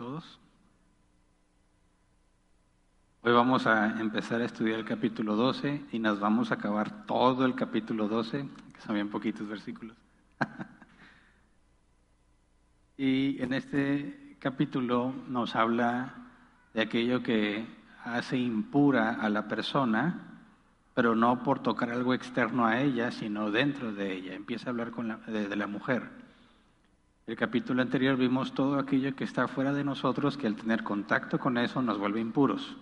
[0.00, 0.40] todos.
[3.20, 7.44] Hoy vamos a empezar a estudiar el capítulo 12 y nos vamos a acabar todo
[7.44, 9.94] el capítulo 12, que son bien poquitos versículos.
[12.96, 16.14] y en este capítulo nos habla
[16.72, 17.66] de aquello que
[18.02, 20.40] hace impura a la persona,
[20.94, 24.32] pero no por tocar algo externo a ella, sino dentro de ella.
[24.32, 26.19] Empieza a hablar con la- de, de la mujer.
[27.30, 31.38] El capítulo anterior vimos todo aquello que está fuera de nosotros, que al tener contacto
[31.38, 32.76] con eso nos vuelve impuros.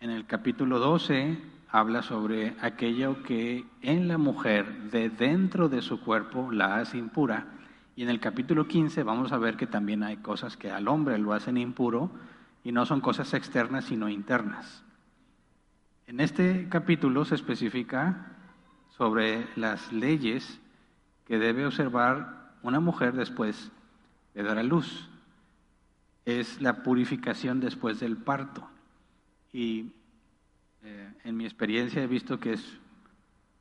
[0.00, 1.36] En el capítulo 12
[1.68, 7.48] habla sobre aquello que en la mujer, de dentro de su cuerpo, la hace impura.
[7.96, 11.18] Y en el capítulo 15 vamos a ver que también hay cosas que al hombre
[11.18, 12.10] lo hacen impuro
[12.64, 14.82] y no son cosas externas, sino internas.
[16.06, 18.38] En este capítulo se especifica
[18.96, 20.58] sobre las leyes
[21.26, 23.70] que debe observar una mujer después
[24.34, 25.08] de dar a luz.
[26.24, 28.68] Es la purificación después del parto.
[29.52, 29.92] Y
[30.82, 32.78] eh, en mi experiencia he visto que es,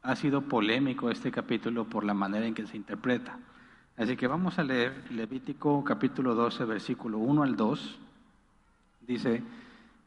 [0.04, 3.40] ha sido polémico este capítulo por la manera en que se interpreta.
[3.98, 8.00] Así que vamos a leer Levítico capítulo 12, versículo 1 al 2.
[9.02, 9.44] Dice,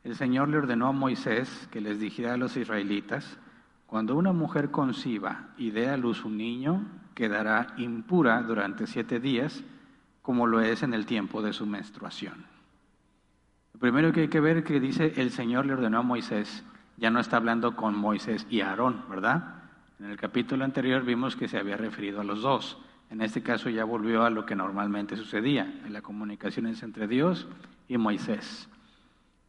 [0.04, 3.38] el Señor le ordenó a Moisés que les dijera a los israelitas,
[3.86, 9.62] cuando una mujer conciba y dé a luz un niño, quedará impura durante siete días,
[10.22, 12.46] como lo es en el tiempo de su menstruación.
[13.72, 16.64] Lo primero que hay que ver que dice el Señor le ordenó a Moisés,
[16.96, 19.62] ya no está hablando con Moisés y Aarón, ¿verdad?
[19.98, 22.78] En el capítulo anterior vimos que se había referido a los dos.
[23.10, 27.06] En este caso ya volvió a lo que normalmente sucedía, en la comunicación es entre
[27.06, 27.46] Dios
[27.88, 28.68] y Moisés.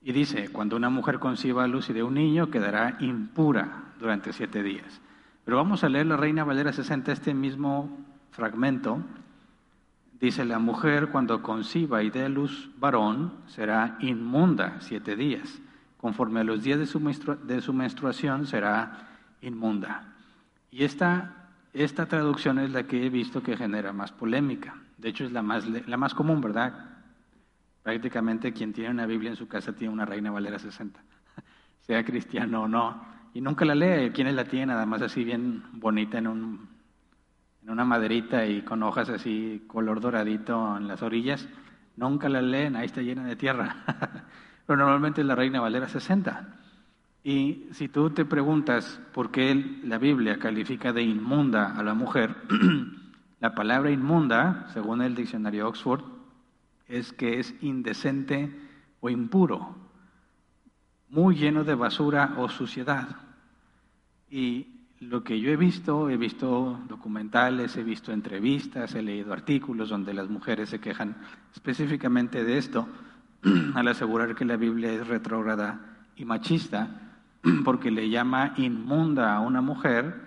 [0.02, 4.34] Y dice, cuando una mujer conciba a luz y de un niño, quedará impura durante
[4.34, 5.02] siete días.
[5.46, 7.96] Pero vamos a leer la Reina Valera 60, este mismo
[8.32, 9.00] fragmento.
[10.20, 15.62] Dice, la mujer cuando conciba y dé luz varón será inmunda siete días.
[15.98, 19.08] Conforme a los días de su, menstruación será
[19.42, 20.16] inmunda.
[20.72, 24.76] Y esta, esta traducción es la que he visto que genera más polémica.
[24.98, 26.74] De hecho, es la más, la más común, ¿verdad?
[27.84, 31.00] Prácticamente quien tiene una Biblia en su casa tiene una Reina Valera 60,
[31.82, 33.15] sea cristiano o no.
[33.36, 36.70] Y nunca la lee, quienes la tienen nada más así bien bonita en, un,
[37.62, 41.46] en una maderita y con hojas así color doradito en las orillas.
[41.98, 43.76] Nunca la leen, ahí está llena de tierra.
[44.66, 46.48] Pero normalmente la Reina Valera 60.
[47.26, 52.38] Y si tú te preguntas por qué la Biblia califica de inmunda a la mujer,
[53.42, 56.06] la palabra inmunda, según el diccionario Oxford,
[56.88, 58.50] es que es indecente
[59.02, 59.85] o impuro,
[61.16, 63.08] muy lleno de basura o suciedad.
[64.30, 64.68] Y
[65.00, 70.14] lo que yo he visto, he visto documentales, he visto entrevistas, he leído artículos donde
[70.14, 71.16] las mujeres se quejan
[71.54, 72.86] específicamente de esto,
[73.76, 75.80] al asegurar que la Biblia es retrógrada
[76.18, 77.14] y machista,
[77.64, 80.22] porque le llama inmunda a una mujer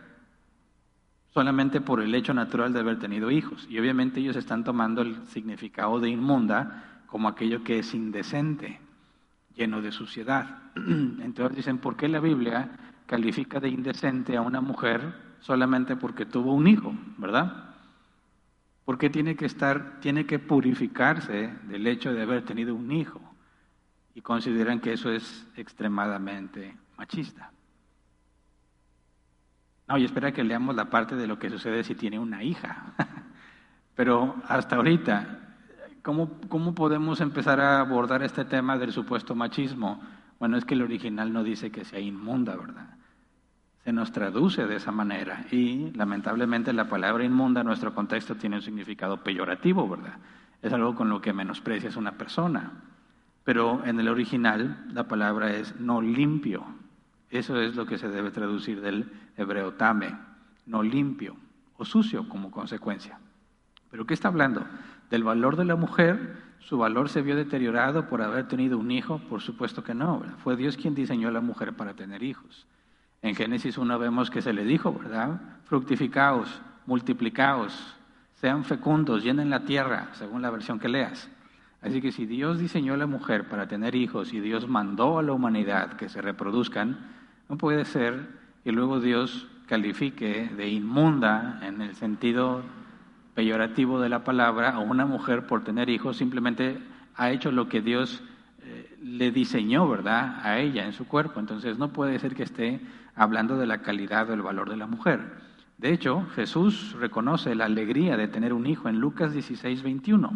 [1.34, 3.66] solamente por el hecho natural de haber tenido hijos.
[3.68, 8.80] Y obviamente ellos están tomando el significado de inmunda como aquello que es indecente,
[9.58, 10.58] lleno de suciedad.
[10.76, 12.70] Entonces dicen, ¿por qué la Biblia
[13.06, 17.74] califica de indecente a una mujer solamente porque tuvo un hijo, verdad?
[18.84, 23.20] ¿Por qué tiene que estar, tiene que purificarse del hecho de haber tenido un hijo?
[24.14, 27.52] Y consideran que eso es extremadamente machista.
[29.88, 32.94] No, y espera que leamos la parte de lo que sucede si tiene una hija.
[33.94, 35.47] Pero hasta ahorita,
[36.08, 40.00] ¿cómo, ¿cómo podemos empezar a abordar este tema del supuesto machismo?
[40.38, 42.96] Bueno, es que el original no dice que sea inmunda, ¿verdad?
[43.84, 48.56] Se nos traduce de esa manera y lamentablemente la palabra inmunda en nuestro contexto tiene
[48.56, 50.14] un significado peyorativo, ¿verdad?
[50.62, 52.72] Es algo con lo que menosprecias una persona.
[53.44, 56.64] Pero en el original la palabra es no limpio.
[57.28, 60.16] Eso es lo que se debe traducir del hebreo tame,
[60.64, 61.36] no limpio
[61.76, 63.18] o sucio como consecuencia.
[63.90, 64.64] ¿Pero qué está hablando?
[65.10, 66.36] ¿Del valor de la mujer?
[66.60, 69.20] ¿Su valor se vio deteriorado por haber tenido un hijo?
[69.28, 70.22] Por supuesto que no.
[70.42, 72.66] Fue Dios quien diseñó a la mujer para tener hijos.
[73.22, 75.40] En Génesis 1 vemos que se le dijo, ¿verdad?
[75.64, 77.96] Fructificaos, multiplicaos,
[78.34, 81.28] sean fecundos, llenen la tierra, según la versión que leas.
[81.80, 85.22] Así que si Dios diseñó a la mujer para tener hijos y Dios mandó a
[85.22, 86.98] la humanidad que se reproduzcan,
[87.48, 88.28] no puede ser
[88.62, 92.62] que luego Dios califique de inmunda en el sentido
[93.38, 96.76] peyorativo de la palabra a una mujer por tener hijos, simplemente
[97.14, 98.20] ha hecho lo que Dios
[98.64, 101.38] eh, le diseñó, ¿verdad?, a ella en su cuerpo.
[101.38, 102.80] Entonces no puede ser que esté
[103.14, 105.20] hablando de la calidad o el valor de la mujer.
[105.76, 110.32] De hecho, Jesús reconoce la alegría de tener un hijo en Lucas 16, 21.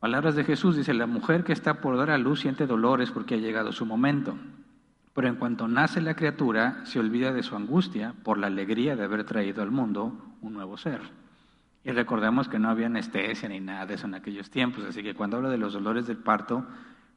[0.00, 3.36] Palabras de Jesús dice, la mujer que está por dar a luz siente dolores porque
[3.36, 4.36] ha llegado su momento.
[5.14, 9.04] Pero en cuanto nace la criatura, se olvida de su angustia por la alegría de
[9.04, 10.12] haber traído al mundo
[10.42, 11.00] un nuevo ser.
[11.84, 15.14] Y recordemos que no había anestesia ni nada de eso en aquellos tiempos, así que
[15.14, 16.66] cuando habla de los dolores del parto,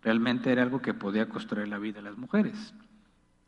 [0.02, 2.74] realmente era algo que podía costar la vida a las mujeres.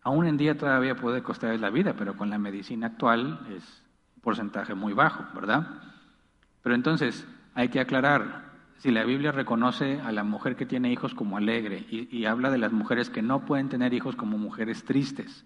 [0.01, 3.83] Aún en día todavía puede costar la vida, pero con la medicina actual es
[4.15, 5.67] un porcentaje muy bajo, ¿verdad?
[6.62, 8.45] Pero entonces hay que aclarar,
[8.77, 12.51] si la Biblia reconoce a la mujer que tiene hijos como alegre y, y, habla
[12.51, 15.45] de las mujeres que no pueden tener hijos como mujeres tristes,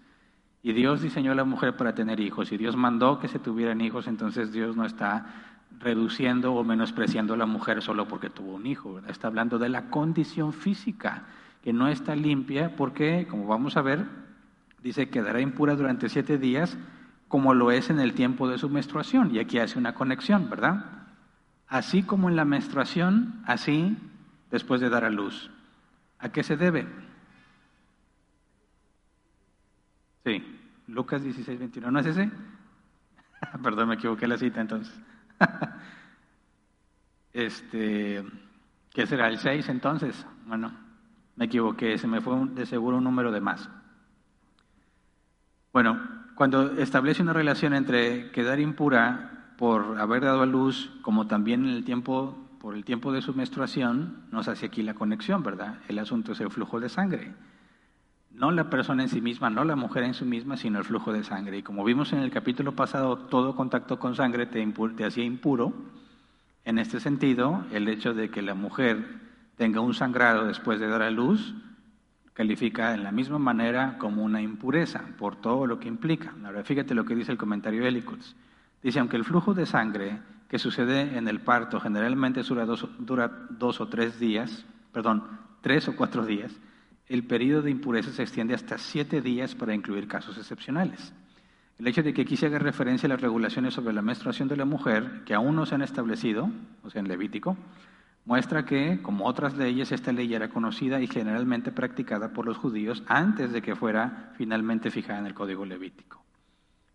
[0.62, 3.80] y Dios diseñó a la mujer para tener hijos, y Dios mandó que se tuvieran
[3.80, 8.66] hijos, entonces Dios no está reduciendo o menospreciando a la mujer solo porque tuvo un
[8.66, 9.10] hijo, ¿verdad?
[9.10, 11.24] está hablando de la condición física,
[11.62, 14.06] que no está limpia porque, como vamos a ver,
[14.82, 16.78] Dice, quedará impura durante siete días,
[17.28, 19.34] como lo es en el tiempo de su menstruación.
[19.34, 20.84] Y aquí hace una conexión, ¿verdad?
[21.68, 23.96] Así como en la menstruación, así
[24.50, 25.50] después de dar a luz.
[26.18, 26.86] ¿A qué se debe?
[30.24, 30.42] Sí,
[30.86, 31.90] Lucas 16, 21.
[31.90, 32.30] ¿No es ese?
[33.62, 34.98] Perdón, me equivoqué la cita entonces.
[37.32, 38.24] este,
[38.92, 39.28] ¿Qué será?
[39.28, 40.26] ¿El 6 entonces?
[40.46, 40.72] Bueno,
[41.36, 43.70] me equivoqué, se me fue de seguro un número de más.
[45.72, 46.00] Bueno,
[46.34, 51.70] cuando establece una relación entre quedar impura por haber dado a luz, como también en
[51.70, 55.78] el tiempo, por el tiempo de su menstruación, nos hace aquí la conexión, ¿verdad?
[55.86, 57.32] El asunto es el flujo de sangre.
[58.30, 61.12] No la persona en sí misma, no la mujer en sí misma, sino el flujo
[61.12, 61.58] de sangre.
[61.58, 64.64] Y como vimos en el capítulo pasado, todo contacto con sangre te,
[65.04, 65.72] hacía impuro.
[66.64, 69.04] En este sentido, el hecho de que la mujer
[69.56, 71.54] tenga un sangrado después de dar a luz
[72.32, 76.32] califica en la misma manera como una impureza por todo lo que implica.
[76.44, 78.36] Ahora fíjate lo que dice el comentario de Ellicotts.
[78.82, 83.88] Dice, aunque el flujo de sangre que sucede en el parto generalmente dura dos o
[83.88, 85.24] tres días, perdón,
[85.60, 86.58] tres o cuatro días,
[87.10, 91.12] el periodo de impureza se extiende hasta siete días para incluir casos excepcionales.
[91.76, 94.56] El hecho de que aquí se haga referencia a las regulaciones sobre la menstruación de
[94.56, 96.48] la mujer, que aún no se han establecido,
[96.84, 97.56] o sea, en Levítico,
[98.26, 103.02] muestra que, como otras leyes, esta ley era conocida y generalmente practicada por los judíos
[103.08, 106.22] antes de que fuera finalmente fijada en el Código Levítico.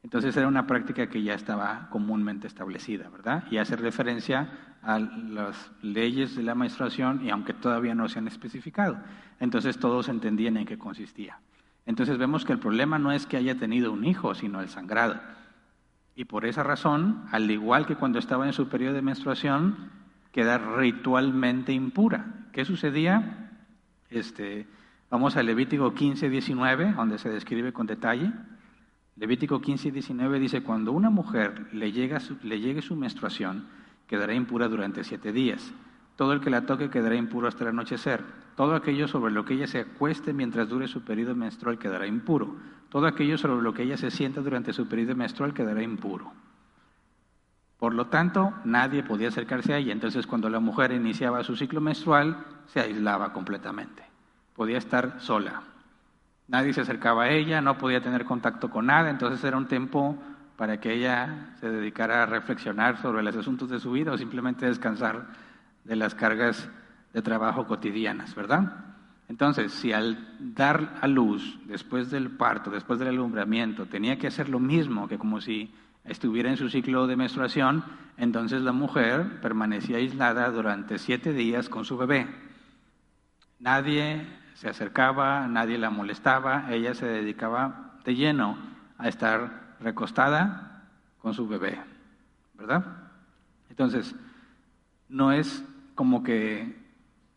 [0.01, 3.43] Entonces era una práctica que ya estaba comúnmente establecida, ¿verdad?
[3.51, 8.27] Y hace referencia a las leyes de la menstruación y aunque todavía no se han
[8.27, 8.97] especificado.
[9.39, 11.39] Entonces todos entendían en qué consistía.
[11.85, 15.19] Entonces vemos que el problema no es que haya tenido un hijo, sino el sangrado.
[16.15, 19.89] Y por esa razón, al igual que cuando estaba en su periodo de menstruación,
[20.31, 22.47] queda ritualmente impura.
[22.53, 23.51] ¿Qué sucedía?
[24.09, 24.67] Este,
[25.09, 28.31] vamos a Levítico 15, 19, donde se describe con detalle.
[29.15, 33.67] Levítico 15, 19 dice, cuando una mujer le, llega le llegue su menstruación,
[34.07, 35.73] quedará impura durante siete días.
[36.15, 38.23] Todo el que la toque quedará impuro hasta el anochecer.
[38.55, 42.55] Todo aquello sobre lo que ella se acueste mientras dure su periodo menstrual quedará impuro.
[42.89, 46.31] Todo aquello sobre lo que ella se sienta durante su periodo menstrual quedará impuro.
[47.77, 49.91] Por lo tanto, nadie podía acercarse a ella.
[49.91, 54.03] Entonces, cuando la mujer iniciaba su ciclo menstrual, se aislaba completamente.
[54.55, 55.61] Podía estar sola.
[56.47, 59.09] Nadie se acercaba a ella, no podía tener contacto con nada.
[59.09, 60.17] Entonces, era un tiempo
[60.57, 64.65] para que ella se dedicara a reflexionar sobre los asuntos de su vida o simplemente
[64.65, 65.27] descansar
[65.83, 66.69] de las cargas
[67.13, 68.85] de trabajo cotidianas, ¿verdad?
[69.27, 74.49] Entonces, si al dar a luz, después del parto, después del alumbramiento, tenía que hacer
[74.49, 77.83] lo mismo que como si estuviera en su ciclo de menstruación,
[78.17, 82.27] entonces la mujer permanecía aislada durante siete días con su bebé.
[83.59, 88.57] Nadie se acercaba, nadie la molestaba, ella se dedicaba de lleno
[88.97, 90.83] a estar recostada
[91.21, 91.79] con su bebé,
[92.53, 92.85] ¿verdad?
[93.69, 94.15] Entonces,
[95.09, 95.63] no es
[95.95, 96.83] como que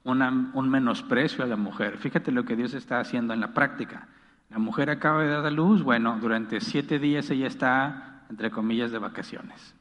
[0.05, 1.99] un menosprecio a la mujer.
[1.99, 4.09] Fíjate lo que Dios está haciendo en la práctica.
[4.49, 8.91] La mujer acaba de dar a luz, bueno, durante siete días ella está entre comillas,
[8.91, 9.75] de vacaciones.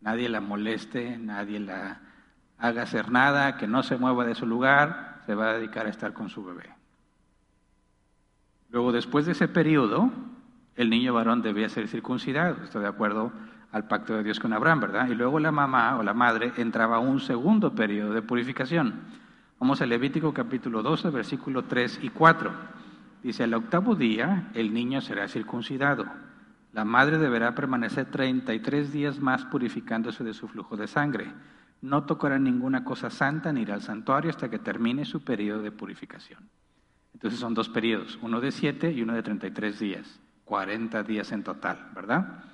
[0.00, 2.00] nadie la moleste, nadie la
[2.58, 5.90] haga hacer nada, que no se mueva de su lugar, se va a dedicar a
[5.90, 6.70] estar con su bebé.
[8.70, 10.10] Luego, después de ese periodo,
[10.76, 13.32] el niño varón debía ser circuncidado, estoy de acuerdo
[13.72, 15.08] al pacto de Dios con Abraham, ¿verdad?
[15.08, 18.94] Y luego la mamá o la madre entraba a un segundo periodo de purificación.
[19.58, 22.50] Vamos a Levítico capítulo 12, versículo 3 y 4.
[23.22, 26.06] Dice, al octavo día el niño será circuncidado.
[26.72, 31.32] La madre deberá permanecer 33 días más purificándose de su flujo de sangre.
[31.80, 35.72] No tocará ninguna cosa santa ni irá al santuario hasta que termine su periodo de
[35.72, 36.50] purificación.
[37.14, 41.42] Entonces son dos periodos, uno de 7 y uno de 33 días, 40 días en
[41.42, 42.44] total, ¿verdad?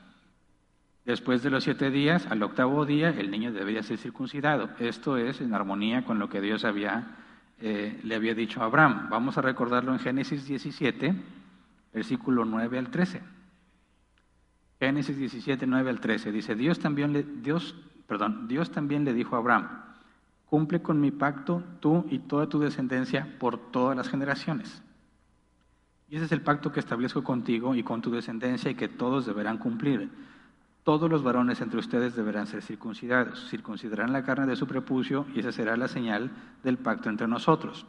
[1.04, 4.70] Después de los siete días, al octavo día, el niño debería ser circuncidado.
[4.78, 7.16] Esto es en armonía con lo que Dios había,
[7.60, 9.08] eh, le había dicho a Abraham.
[9.10, 11.14] Vamos a recordarlo en Génesis 17,
[11.92, 13.20] versículo 9 al 13.
[14.80, 16.32] Génesis 17, 9 al 13.
[16.32, 17.74] Dice, Dios también, le, Dios,
[18.06, 19.68] perdón, Dios también le dijo a Abraham,
[20.46, 24.82] cumple con mi pacto tú y toda tu descendencia por todas las generaciones.
[26.12, 29.26] Y ese es el pacto que establezco contigo y con tu descendencia y que todos
[29.26, 30.10] deberán cumplir
[30.84, 33.48] todos los varones entre ustedes deberán ser circuncidados.
[33.48, 36.32] Circuncidarán la carne de su prepucio y esa será la señal
[36.64, 37.86] del pacto entre nosotros.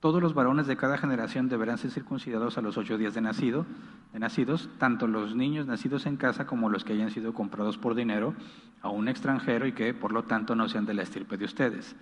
[0.00, 3.64] Todos los varones de cada generación deberán ser circuncidados a los ocho días de, nacido,
[4.12, 7.94] de nacidos, tanto los niños nacidos en casa como los que hayan sido comprados por
[7.94, 8.34] dinero
[8.82, 11.96] a un extranjero y que por lo tanto no sean de la estirpe de ustedes.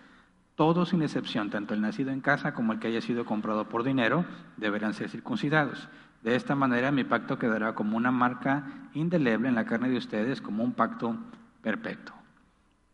[0.55, 3.85] Todos sin excepción, tanto el nacido en casa como el que haya sido comprado por
[3.85, 4.25] dinero,
[4.57, 5.89] deberán ser circuncidados.
[6.23, 10.41] De esta manera mi pacto quedará como una marca indeleble en la carne de ustedes,
[10.41, 11.17] como un pacto
[11.63, 12.15] perpetuo.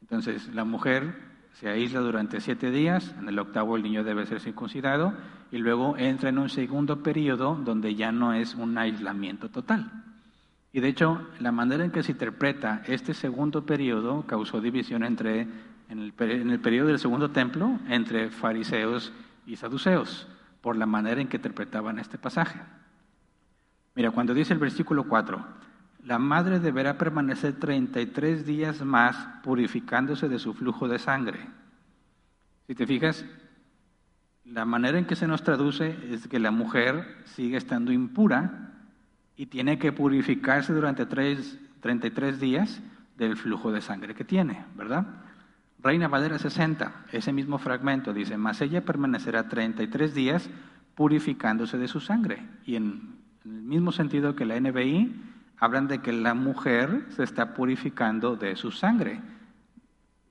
[0.01, 1.15] Entonces, la mujer
[1.53, 5.13] se aísla durante siete días, en el octavo el niño debe ser circuncidado,
[5.51, 9.91] y luego entra en un segundo periodo donde ya no es un aislamiento total.
[10.73, 15.49] Y de hecho, la manera en que se interpreta este segundo periodo causó división entre,
[15.89, 19.13] en el, en periodo del segundo templo entre fariseos
[19.47, 20.29] y saduceos,
[20.61, 22.61] por la manera en que interpretaban este pasaje.
[23.95, 25.45] Mira, cuando dice el versículo 4,
[26.05, 31.41] la madre deberá permanecer 33 días más purificándose de su flujo de sangre.
[32.67, 33.25] Si te fijas,
[34.45, 38.73] la manera en que se nos traduce es que la mujer sigue estando impura
[39.37, 42.81] y tiene que purificarse durante 33 días
[43.17, 45.07] del flujo de sangre que tiene, ¿verdad?
[45.81, 50.51] Reina Valera 60, ese mismo fragmento dice, mas ella permanecerá 33 días
[50.95, 52.45] purificándose de su sangre.
[52.65, 55.15] Y en el mismo sentido que la NBI,
[55.59, 59.21] hablan de que la mujer se está purificando de su sangre.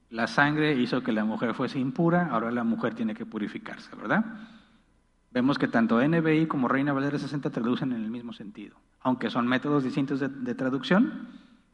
[0.10, 4.26] La sangre hizo que la mujer fuese impura, ahora la mujer tiene que purificarse, ¿verdad?
[5.32, 8.78] Vemos que tanto NBI como Reina Valera 60 traducen en el mismo sentido.
[9.02, 11.28] Aunque son métodos distintos de, de traducción,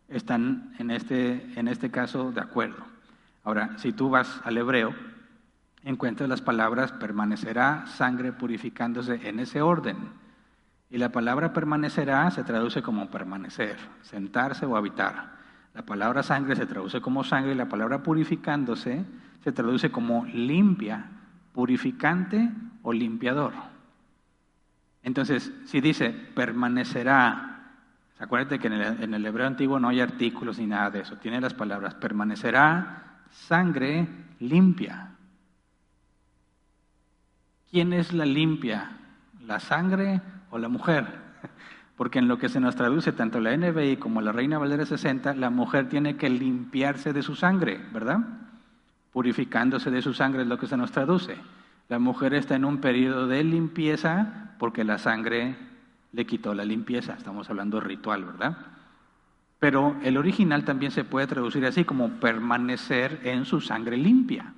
[0.07, 2.92] están en este, en este caso de acuerdo.
[3.43, 4.95] Ahora, si tú vas al hebreo,
[5.83, 9.97] encuentras las palabras permanecerá sangre purificándose en ese orden.
[10.89, 15.33] Y la palabra permanecerá se traduce como permanecer, sentarse o habitar.
[15.73, 19.03] La palabra sangre se traduce como sangre y la palabra purificándose
[19.43, 21.09] se traduce como limpia,
[21.51, 22.49] purificante
[22.83, 23.53] o limpiador.
[25.01, 27.71] Entonces, si dice permanecerá,
[28.19, 31.17] acuérdate que en el, en el hebreo antiguo no hay artículos ni nada de eso,
[31.17, 34.07] tiene las palabras permanecerá sangre
[34.39, 35.11] limpia.
[37.69, 38.91] ¿Quién es la limpia?
[39.45, 40.21] ¿La sangre
[40.51, 41.07] o la mujer,
[41.97, 45.33] porque en lo que se nos traduce tanto la NBI como la Reina Valera 60,
[45.35, 48.19] la mujer tiene que limpiarse de su sangre, ¿verdad?
[49.11, 51.35] Purificándose de su sangre es lo que se nos traduce.
[51.89, 55.55] La mujer está en un periodo de limpieza porque la sangre
[56.11, 58.72] le quitó la limpieza, estamos hablando ritual, ¿verdad?
[59.63, 64.53] Pero el original también se puede traducir así como permanecer en su sangre limpia.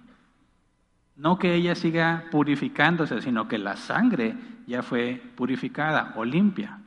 [1.15, 4.35] No que ella siga purificándose, sino que la sangre
[4.65, 6.79] ya fue purificada o limpia,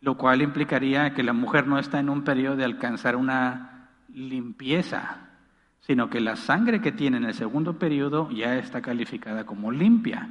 [0.00, 5.18] lo cual implicaría que la mujer no está en un periodo de alcanzar una limpieza,
[5.80, 10.30] sino que la sangre que tiene en el segundo periodo ya está calificada como limpia.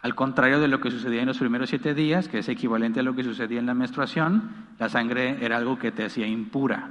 [0.00, 3.02] Al contrario de lo que sucedía en los primeros siete días, que es equivalente a
[3.02, 6.90] lo que sucedía en la menstruación, la sangre era algo que te hacía impura.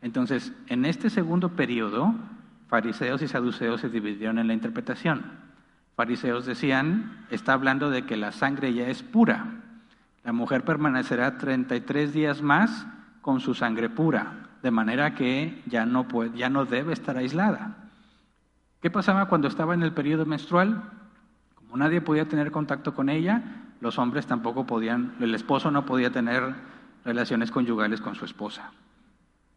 [0.00, 2.14] Entonces, en este segundo periodo,
[2.68, 5.22] fariseos y saduceos se dividieron en la interpretación.
[5.96, 9.46] Fariseos decían, está hablando de que la sangre ya es pura.
[10.24, 12.86] La mujer permanecerá 33 días más
[13.20, 17.76] con su sangre pura, de manera que ya no, puede, ya no debe estar aislada.
[18.80, 20.82] ¿Qué pasaba cuando estaba en el periodo menstrual?
[21.76, 23.42] Nadie podía tener contacto con ella,
[23.80, 26.54] los hombres tampoco podían, el esposo no podía tener
[27.04, 28.72] relaciones conyugales con su esposa.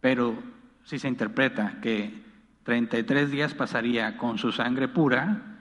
[0.01, 0.35] Pero
[0.83, 2.23] si se interpreta que
[2.63, 5.59] 33 días pasaría con su sangre pura,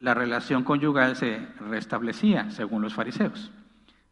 [0.00, 3.50] la relación conyugal se restablecía, según los fariseos.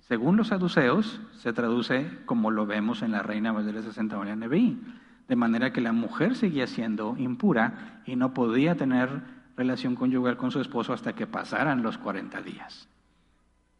[0.00, 4.78] Según los saduceos, se traduce como lo vemos en la Reina Valera 60 Neví,
[5.28, 9.22] de manera que la mujer seguía siendo impura y no podía tener
[9.56, 12.88] relación conyugal con su esposo hasta que pasaran los 40 días.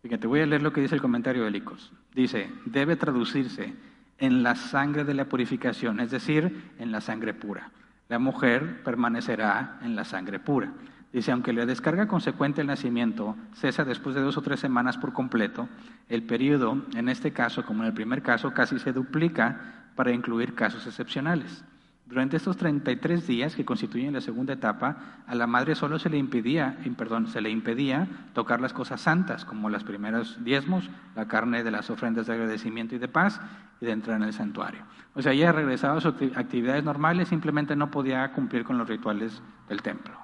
[0.03, 1.93] Fíjate, voy a leer lo que dice el comentario de Licos.
[2.15, 3.73] Dice, debe traducirse
[4.19, 7.71] en la sangre de la purificación, es decir, en la sangre pura.
[8.09, 10.73] La mujer permanecerá en la sangre pura.
[11.13, 15.13] Dice, aunque la descarga consecuente del nacimiento cesa después de dos o tres semanas por
[15.13, 15.69] completo,
[16.09, 20.55] el periodo, en este caso como en el primer caso, casi se duplica para incluir
[20.55, 21.65] casos excepcionales.
[22.13, 26.19] Durante estos 33 días que constituyen la segunda etapa, a la madre solo se le
[26.19, 31.65] impedía, perdón, se le impedía tocar las cosas santas, como los primeros diezmos, la carne
[31.65, 33.41] de las ofrendas de agradecimiento y de paz,
[33.81, 34.83] y de entrar en el santuario.
[35.15, 39.41] O sea, ella regresaba a sus actividades normales, simplemente no podía cumplir con los rituales
[39.71, 40.22] del templo.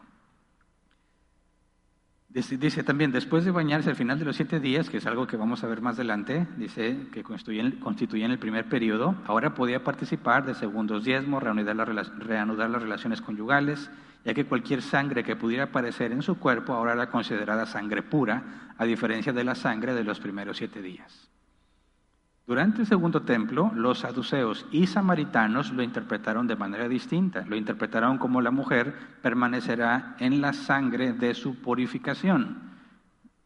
[2.30, 5.38] Dice, también, después de bañarse al final de los siete días, que es algo que
[5.38, 10.54] vamos a ver más adelante, dice que constituyen, el primer periodo, ahora podía participar de
[10.54, 11.76] segundos diezmos, reanudar,
[12.18, 13.90] reanudar las relaciones conyugales,
[14.26, 18.74] ya que cualquier sangre que pudiera aparecer en su cuerpo ahora era considerada sangre pura,
[18.76, 21.30] a diferencia de la sangre de los primeros siete días.
[22.48, 27.44] Durante el segundo templo, los saduceos y samaritanos lo interpretaron de manera distinta.
[27.46, 32.56] Lo interpretaron como la mujer permanecerá en la sangre de su purificación.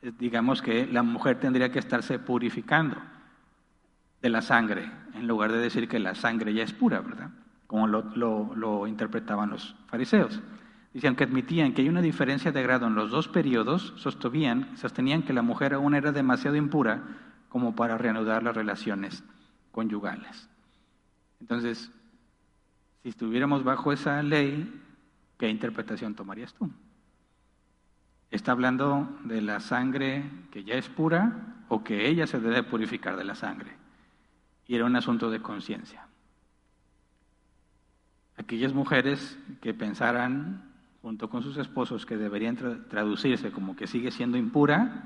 [0.02, 2.96] Eh, digamos que la mujer tendría que estarse purificando
[4.20, 7.30] de la sangre, en lugar de decir que la sangre ya es pura, ¿verdad?
[7.66, 10.40] Como lo, interpretaban los fariseos.
[10.94, 15.32] Dicen que admitían que hay una diferencia de grado en los dos periodos, sostenían que
[15.32, 17.02] la mujer aún era demasiado impura
[17.52, 19.22] como para reanudar las relaciones
[19.72, 20.48] conyugales.
[21.38, 21.92] Entonces,
[23.02, 24.80] si estuviéramos bajo esa ley,
[25.36, 26.70] ¿qué interpretación tomarías tú?
[28.30, 33.16] ¿Está hablando de la sangre que ya es pura o que ella se debe purificar
[33.16, 33.72] de la sangre?
[34.66, 36.06] Y era un asunto de conciencia.
[38.38, 42.56] Aquellas mujeres que pensaran junto con sus esposos que deberían
[42.88, 45.02] traducirse como que sigue siendo impura,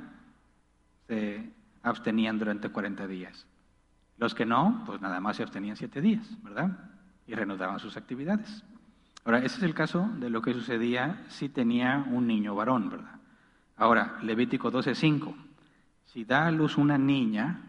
[1.09, 1.56] se
[1.87, 3.46] abstenían durante 40 días.
[4.18, 6.90] Los que no, pues nada más se abstenían 7 días, ¿verdad?
[7.27, 8.64] Y reanudaban sus actividades.
[9.25, 13.16] Ahora, ese es el caso de lo que sucedía si tenía un niño varón, ¿verdad?
[13.77, 15.35] Ahora, Levítico 12:5.
[16.05, 17.61] Si da a luz una niña,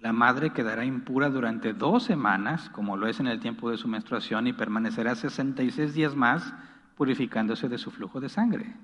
[0.00, 3.88] la madre quedará impura durante dos semanas, como lo es en el tiempo de su
[3.88, 6.54] menstruación, y permanecerá 66 días más
[6.96, 8.74] purificándose de su flujo de sangre.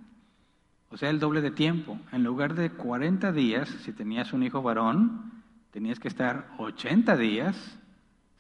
[0.93, 1.99] O sea, el doble de tiempo.
[2.13, 7.79] En lugar de 40 días, si tenías un hijo varón, tenías que estar 80 días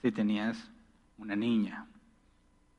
[0.02, 0.70] si tenías
[1.16, 1.86] una niña.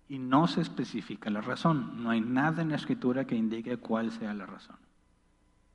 [0.08, 2.04] Y no se especifica la razón.
[2.04, 4.76] No hay nada en la escritura que indique cuál sea la razón.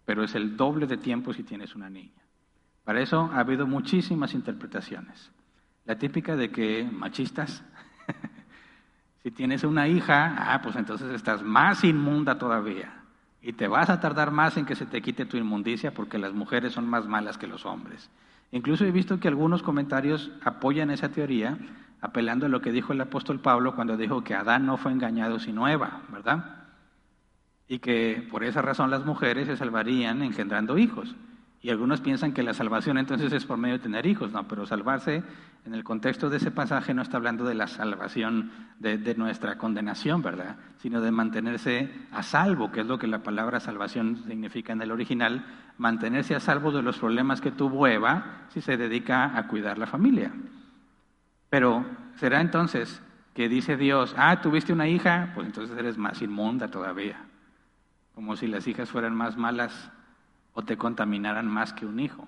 [0.05, 2.23] Pero es el doble de tiempo si tienes una niña.
[2.85, 5.33] Para eso ha habido muchísimas interpretaciones.
[5.87, 7.65] La típica de que machistas,
[9.25, 12.98] si tienes una hija, ah, pues entonces estás más inmunda todavía.
[13.41, 16.33] Y te vas a tardar más en que se te quite tu inmundicia porque las
[16.33, 18.11] mujeres son más malas que los hombres.
[18.51, 21.59] Incluso he visto que algunos comentarios apoyan esa teoría,
[22.01, 25.39] apelando a lo que dijo el apóstol Pablo cuando dijo que Adán no fue engañado
[25.39, 26.67] sino Eva, ¿verdad?
[27.69, 31.15] Y que por esa razón las mujeres se salvarían engendrando hijos.
[31.61, 34.65] Y algunos piensan que la salvación entonces es por medio de tener hijos, no, pero
[34.65, 35.25] salvarse
[35.65, 40.23] en el contexto de ese pasaje no está hablando de la salvación de, nuestra condenación,
[40.23, 40.57] ¿verdad?
[40.79, 44.93] Sino de mantenerse a salvo, que es lo que la palabra salvación significa en el
[44.93, 45.45] original,
[45.79, 49.87] mantenerse a salvo de los problemas que tuvo Eva si se dedica a cuidar la
[49.89, 50.33] familia.
[51.51, 53.03] Pero será entonces
[53.35, 57.21] que dice Dios, ah, tuviste una hija, pues entonces eres más inmunda todavía,
[58.15, 59.91] como si las hijas fueran más malas
[60.59, 62.27] o te contaminaran más que un hijo.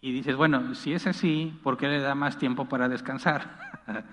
[0.00, 3.76] Y dices, bueno, si es así, ¿por qué le da más tiempo para descansar?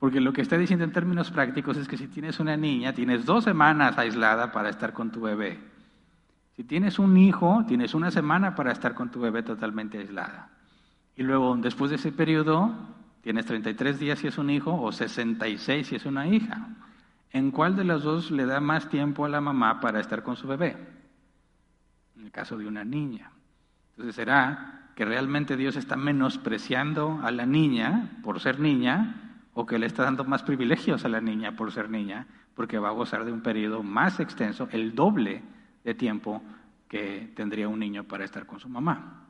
[0.00, 3.24] Porque lo que está diciendo en términos prácticos es que si tienes una niña, tienes
[3.24, 5.60] dos semanas aislada para estar con tu bebé.
[6.56, 10.48] Si tienes un hijo, tienes una semana para estar con tu bebé totalmente aislada.
[11.14, 12.72] Y luego, después de ese periodo,
[13.22, 16.66] tienes 33 días si es un hijo o 66 si es una hija.
[17.30, 20.34] ¿En cuál de los dos le da más tiempo a la mamá para estar con
[20.34, 20.98] su bebé?
[22.20, 23.30] En el caso de una niña.
[23.92, 29.78] Entonces será que realmente Dios está menospreciando a la niña por ser niña o que
[29.78, 33.24] le está dando más privilegios a la niña por ser niña, porque va a gozar
[33.24, 35.42] de un periodo más extenso, el doble
[35.82, 36.42] de tiempo
[36.88, 39.26] que tendría un niño para estar con su mamá.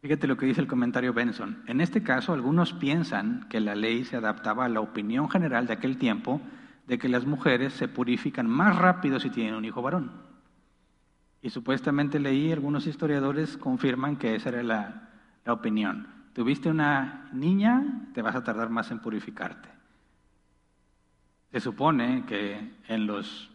[0.00, 1.62] Fíjate lo que dice el comentario Benson.
[1.66, 5.74] En este caso, algunos piensan que la ley se adaptaba a la opinión general de
[5.74, 6.40] aquel tiempo
[6.86, 10.29] de que las mujeres se purifican más rápido si tienen un hijo varón.
[11.42, 15.08] Y supuestamente leí, algunos historiadores confirman que esa era la,
[15.44, 16.06] la opinión.
[16.34, 19.68] Tuviste una niña, te vas a tardar más en purificarte.
[21.50, 23.50] Se supone que en los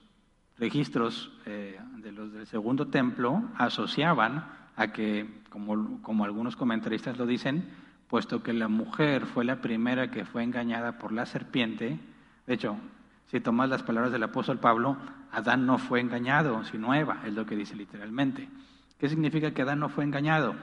[0.58, 4.45] registros eh, de los del segundo templo asociaban
[4.76, 7.69] a que, como, como algunos comentaristas lo dicen,
[8.10, 12.00] puesto que la mujer fue la primera que fue engañada por la serpiente,
[12.45, 12.78] de hecho,
[13.36, 14.95] si tomas las palabras del apóstol Pablo,
[15.30, 18.48] Adán no fue engañado, sino Eva, es lo que dice literalmente.
[18.98, 20.56] ¿Qué significa que Adán no fue engañado?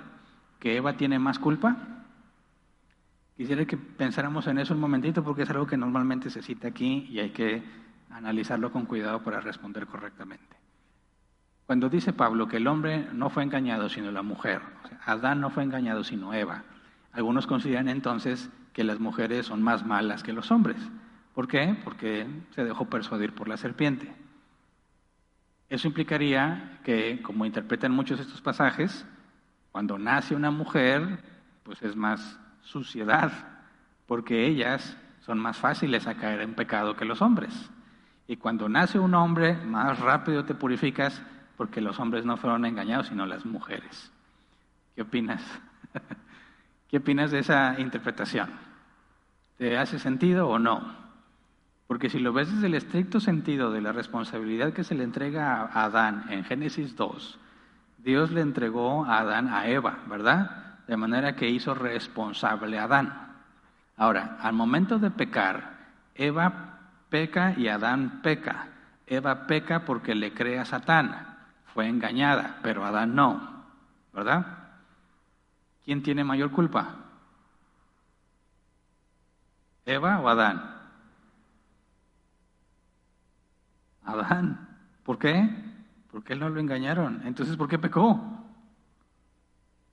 [0.58, 1.76] ¿Que Eva tiene más culpa?
[3.36, 7.06] Quisiera que pensáramos en eso un momentito porque es algo que normalmente se cita aquí
[7.10, 7.62] y hay que
[8.08, 10.56] analizarlo con cuidado para responder correctamente.
[11.66, 14.62] Cuando dice Pablo que el hombre no fue engañado sino la mujer,
[15.04, 16.62] Adán no fue engañado sino Eva,
[17.12, 20.78] algunos consideran entonces que las mujeres son más malas que los hombres.
[21.34, 21.76] ¿Por qué?
[21.84, 24.12] Porque se dejó persuadir por la serpiente.
[25.68, 29.06] Eso implicaría que, como interpretan muchos estos pasajes,
[29.70, 31.24] cuando nace una mujer,
[31.62, 33.32] pues es más suciedad,
[34.06, 37.70] porque ellas son más fáciles a caer en pecado que los hombres.
[38.28, 41.22] Y cuando nace un hombre, más rápido te purificas
[41.56, 44.12] porque los hombres no fueron engañados, sino las mujeres.
[44.94, 45.42] ¿Qué opinas?
[46.88, 48.50] ¿Qué opinas de esa interpretación?
[49.56, 51.01] ¿Te hace sentido o no?
[51.92, 55.60] Porque si lo ves desde el estricto sentido de la responsabilidad que se le entrega
[55.60, 57.38] a Adán en Génesis 2,
[57.98, 60.78] Dios le entregó a Adán a Eva, ¿verdad?
[60.86, 63.34] De manera que hizo responsable a Adán.
[63.98, 65.80] Ahora, al momento de pecar,
[66.14, 66.78] Eva
[67.10, 68.68] peca y Adán peca.
[69.06, 71.26] Eva peca porque le cree a Satán
[71.74, 73.66] fue engañada, pero Adán no,
[74.14, 74.46] ¿verdad?
[75.84, 76.94] ¿Quién tiene mayor culpa?
[79.84, 80.81] ¿Eva o Adán?
[84.04, 84.68] Adán.
[85.04, 85.48] ¿Por qué?
[86.10, 87.22] Porque él no lo engañaron.
[87.24, 88.20] Entonces, ¿por qué pecó?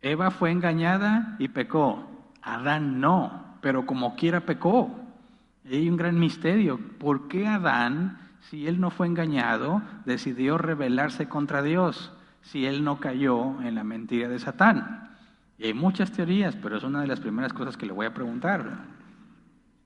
[0.02, 2.10] Eva fue engañada y pecó.
[2.42, 4.90] Adán no, pero como quiera pecó.
[5.66, 6.80] hay un gran misterio.
[7.00, 13.00] ¿Por qué Adán si él no fue engañado, decidió rebelarse contra Dios, si él no
[13.00, 15.10] cayó en la mentira de Satán.
[15.58, 18.14] Y hay muchas teorías, pero es una de las primeras cosas que le voy a
[18.14, 18.86] preguntar.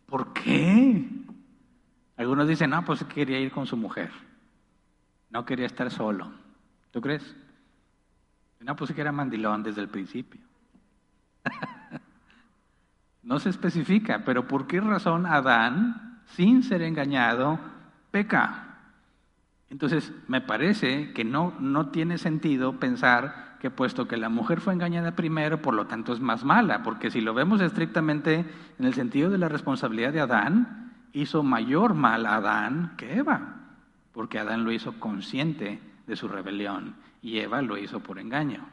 [0.05, 1.09] ¿Por qué?
[2.33, 4.09] Algunos dicen, no, pues quería ir con su mujer.
[5.29, 6.31] No quería estar solo.
[6.89, 7.35] ¿Tú crees?
[8.59, 10.41] No, pues que era mandilón desde el principio.
[13.21, 17.59] no se especifica, pero ¿por qué razón Adán, sin ser engañado,
[18.09, 18.79] peca.
[19.69, 24.73] Entonces, me parece que no, no tiene sentido pensar que puesto que la mujer fue
[24.73, 28.43] engañada primero, por lo tanto es más mala, porque si lo vemos estrictamente
[28.79, 33.55] en el sentido de la responsabilidad de Adán, hizo mayor mal a Adán que Eva,
[34.11, 38.65] porque Adán lo hizo consciente de su rebelión y Eva lo hizo por engaño.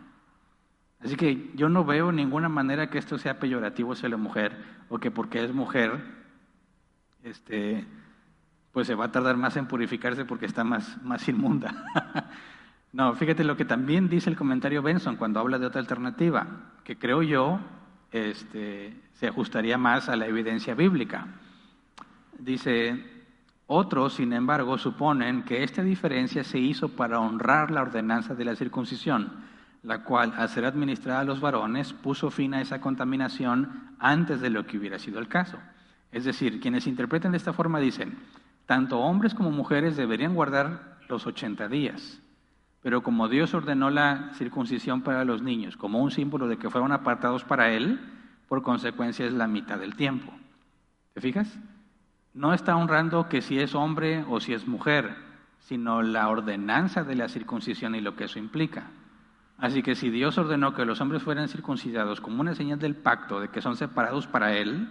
[1.03, 4.57] Así que yo no veo ninguna manera que esto sea peyorativo hacia la mujer
[4.89, 5.99] o que porque es mujer,
[7.23, 7.87] este,
[8.73, 11.85] pues se va a tardar más en purificarse porque está más, más inmunda.
[12.93, 16.47] no, fíjate lo que también dice el comentario Benson cuando habla de otra alternativa,
[16.85, 17.61] que creo yo
[18.13, 21.29] este, se ajustaría más a la evidencia bíblica.
[22.41, 23.05] Dice,
[23.67, 28.57] otros, sin embargo, suponen que esta diferencia se hizo para honrar la ordenanza de la
[28.57, 29.31] circuncisión,
[29.83, 34.51] la cual, al ser administrada a los varones, puso fin a esa contaminación antes de
[34.51, 35.59] lo que hubiera sido el caso.
[36.13, 38.19] Es decir, quienes interpretan de esta forma dicen,
[38.67, 42.21] tanto hombres como mujeres deberían guardar los 80 días.
[42.83, 46.93] Pero como Dios ordenó la circuncisión para los niños como un símbolo de que fueron
[46.93, 48.01] apartados para Él,
[48.49, 50.33] por consecuencia es la mitad del tiempo.
[51.13, 51.59] ¿Te fijas?
[52.33, 55.17] No está honrando que si es hombre o si es mujer,
[55.61, 58.91] sino la ordenanza de la circuncisión y lo que eso implica.
[59.59, 63.41] Así que si Dios ordenó que los hombres fueran circuncidados como una señal del pacto
[63.41, 64.89] de que son separados para Él,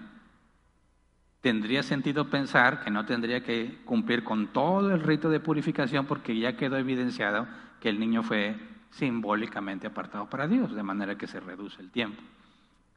[1.42, 6.38] tendría sentido pensar que no tendría que cumplir con todo el rito de purificación porque
[6.38, 7.48] ya quedó evidenciado
[7.80, 8.58] que el niño fue
[8.92, 12.22] simbólicamente apartado para Dios, de manera que se reduce el tiempo.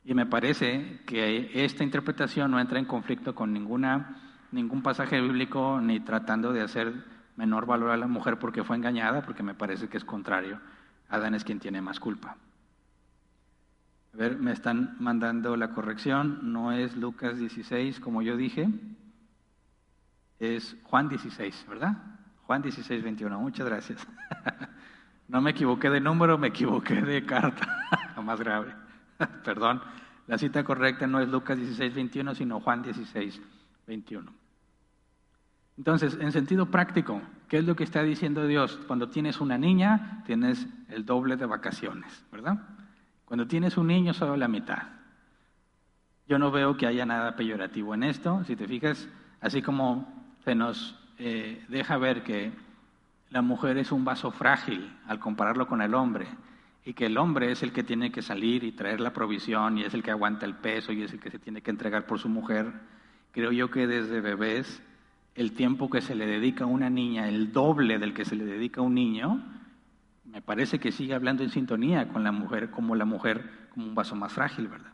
[0.04, 5.80] Y me parece que esta interpretación no entra en conflicto con ninguna, ningún pasaje bíblico
[5.80, 6.92] ni tratando de hacer
[7.36, 10.60] menor valor a la mujer porque fue engañada, porque me parece que es contrario.
[11.08, 12.36] Adán es quien tiene más culpa.
[14.14, 18.68] A ver, me están mandando la corrección, no es Lucas 16 como yo dije,
[20.38, 21.96] es Juan 16, ¿verdad?
[22.42, 24.06] Juan 16, 21, muchas gracias.
[25.28, 27.86] No me equivoqué de número, me equivoqué de carta,
[28.22, 28.74] más grave.
[29.44, 29.80] Perdón,
[30.26, 33.40] la cita correcta no es Lucas 16, 21, sino Juan 16,
[33.86, 34.41] 21.
[35.78, 38.78] Entonces, en sentido práctico, ¿qué es lo que está diciendo Dios?
[38.86, 42.58] Cuando tienes una niña, tienes el doble de vacaciones, ¿verdad?
[43.24, 44.82] Cuando tienes un niño, solo la mitad.
[46.28, 48.44] Yo no veo que haya nada peyorativo en esto.
[48.44, 49.08] Si te fijas,
[49.40, 50.06] así como
[50.44, 52.52] se nos eh, deja ver que
[53.30, 56.26] la mujer es un vaso frágil al compararlo con el hombre
[56.84, 59.84] y que el hombre es el que tiene que salir y traer la provisión y
[59.84, 62.18] es el que aguanta el peso y es el que se tiene que entregar por
[62.18, 62.72] su mujer,
[63.30, 64.82] creo yo que desde bebés
[65.34, 68.44] el tiempo que se le dedica a una niña, el doble del que se le
[68.44, 69.42] dedica a un niño,
[70.24, 73.94] me parece que sigue hablando en sintonía con la mujer, como la mujer, como un
[73.94, 74.92] vaso más frágil, ¿verdad?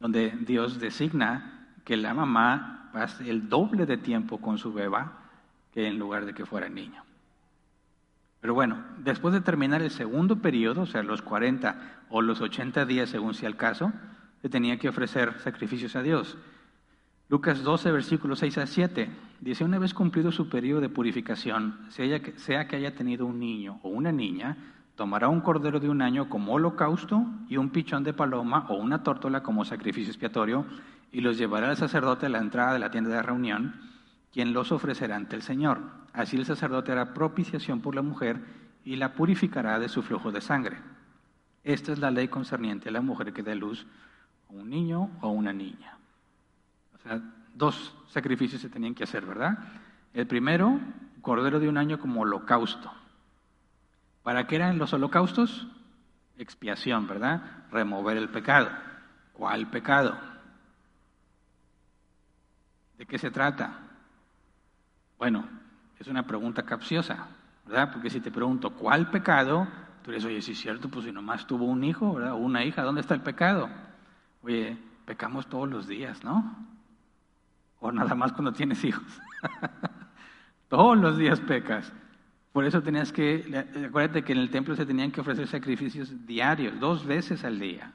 [0.00, 5.20] Donde Dios designa que la mamá pase el doble de tiempo con su beba
[5.72, 7.02] que en lugar de que fuera niño.
[8.40, 12.84] Pero bueno, después de terminar el segundo periodo, o sea, los 40 o los 80
[12.84, 13.92] días según sea el caso,
[14.42, 16.36] se tenía que ofrecer sacrificios a Dios.
[17.34, 22.20] Lucas 12, versículos 6 a 7, dice, una vez cumplido su periodo de purificación, sea
[22.20, 24.56] que, haya tenido un niño o una niña,
[24.94, 29.02] tomará un cordero de un año como holocausto y un pichón de paloma o una
[29.02, 30.64] tórtola como sacrificio expiatorio
[31.10, 33.80] y los llevará al sacerdote a la entrada de la tienda de reunión,
[34.32, 35.80] quien los ofrecerá ante el Señor.
[36.12, 38.44] Así el sacerdote hará propiciación por la mujer
[38.84, 40.76] y la purificará de su flujo de sangre.
[41.64, 43.88] Esta es la ley concerniente a la mujer que dé luz
[44.48, 45.98] a un niño o una niña
[47.54, 49.58] dos sacrificios se tenían que hacer, ¿verdad?
[50.12, 50.80] El primero,
[51.20, 52.92] cordero de un año como holocausto.
[54.22, 55.66] ¿Para qué eran los holocaustos?
[56.36, 57.66] Expiación, ¿verdad?
[57.70, 58.70] Remover el pecado.
[59.32, 60.16] ¿Cuál pecado?
[62.98, 63.80] ¿De qué se trata?
[65.18, 65.44] Bueno,
[65.98, 67.28] es una pregunta capciosa,
[67.66, 67.92] ¿verdad?
[67.92, 69.66] Porque si te pregunto, ¿cuál pecado?
[70.02, 72.32] Tú dices, oye, si es cierto, pues si nomás tuvo un hijo, ¿verdad?
[72.32, 73.68] O una hija, ¿dónde está el pecado?
[74.42, 76.73] Oye, pecamos todos los días, ¿no?
[77.84, 79.04] O nada más cuando tienes hijos.
[80.68, 81.92] Todos los días pecas.
[82.50, 83.44] Por eso tenías que,
[83.86, 87.92] acuérdate que en el templo se tenían que ofrecer sacrificios diarios, dos veces al día.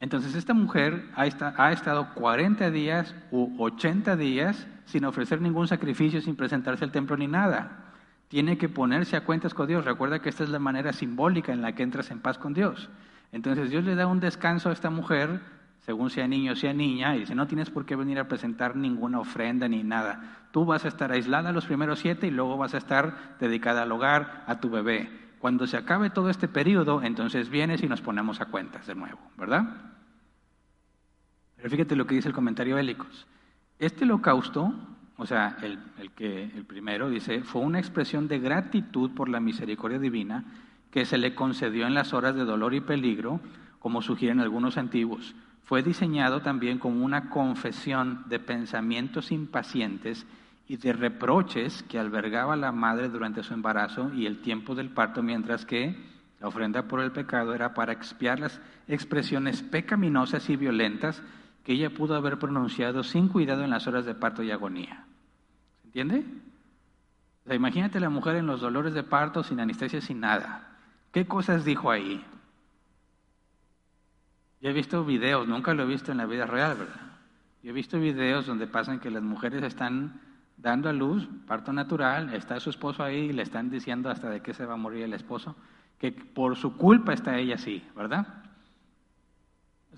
[0.00, 1.26] Entonces esta mujer ha,
[1.72, 7.26] estado 40 días u 80 días sin ofrecer ningún sacrificio, sin presentarse al templo ni
[7.26, 7.94] nada.
[8.28, 9.86] Tiene que ponerse a cuentas con Dios.
[9.86, 12.90] Recuerda que esta es la manera simbólica en la que entras en paz con Dios.
[13.32, 15.40] Entonces Dios le da un descanso a esta mujer
[15.84, 18.74] según sea niño o sea niña, y dice, no tienes por qué venir a presentar
[18.74, 20.46] ninguna ofrenda ni nada.
[20.50, 23.92] Tú vas a estar aislada los primeros siete y luego vas a estar dedicada al
[23.92, 25.10] hogar, a tu bebé.
[25.40, 29.18] Cuando se acabe todo este periodo, entonces vienes y nos ponemos a cuentas de nuevo,
[29.36, 29.64] ¿verdad?
[31.56, 33.26] Pero fíjate lo que dice el comentario Hélicos.
[33.78, 34.72] Este holocausto,
[35.18, 39.40] o sea, el, el, que, el primero dice, fue una expresión de gratitud por la
[39.40, 40.44] misericordia divina
[40.90, 43.40] que se le concedió en las horas de dolor y peligro,
[43.80, 50.26] como sugieren algunos antiguos fue diseñado también como una confesión de pensamientos impacientes
[50.68, 55.22] y de reproches que albergaba la madre durante su embarazo y el tiempo del parto,
[55.22, 55.96] mientras que
[56.40, 61.22] la ofrenda por el pecado era para expiar las expresiones pecaminosas y violentas
[61.64, 65.06] que ella pudo haber pronunciado sin cuidado en las horas de parto y agonía.
[65.80, 66.24] ¿Se entiende?
[67.48, 70.76] O imagínate la mujer en los dolores de parto, sin anestesia, sin nada.
[71.12, 72.22] ¿Qué cosas dijo ahí?
[74.64, 77.00] Yo he visto videos, nunca lo he visto en la vida real, ¿verdad?
[77.62, 80.22] Yo he visto videos donde pasan que las mujeres están
[80.56, 84.40] dando a luz, parto natural, está su esposo ahí y le están diciendo hasta de
[84.40, 85.54] qué se va a morir el esposo,
[85.98, 88.26] que por su culpa está ella así, ¿verdad?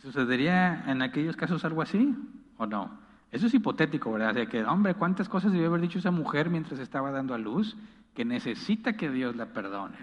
[0.02, 2.12] ¿Sucedería en aquellos casos algo así
[2.57, 2.90] o no?
[3.31, 4.35] Eso es hipotético, ¿verdad?
[4.35, 7.76] De que, hombre, ¿cuántas cosas debió haber dicho esa mujer mientras estaba dando a luz
[8.14, 9.98] que necesita que Dios la perdone?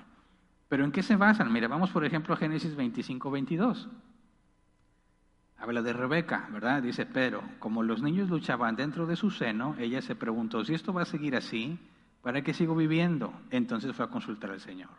[0.70, 1.52] Pero ¿en qué se basan?
[1.52, 3.90] Mira, vamos por ejemplo a Génesis 25, 22.
[5.64, 6.84] Habla de Rebeca, ¿verdad?
[6.84, 10.92] Dice, pero como los niños luchaban dentro de su seno, ella se preguntó, si esto
[10.92, 11.80] va a seguir así,
[12.22, 13.34] ¿para qué sigo viviendo?
[13.50, 14.90] Entonces fue a consultar al Señor.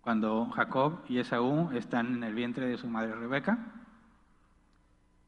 [0.00, 3.58] Cuando Jacob y Esaú están en el vientre de su madre Rebeca,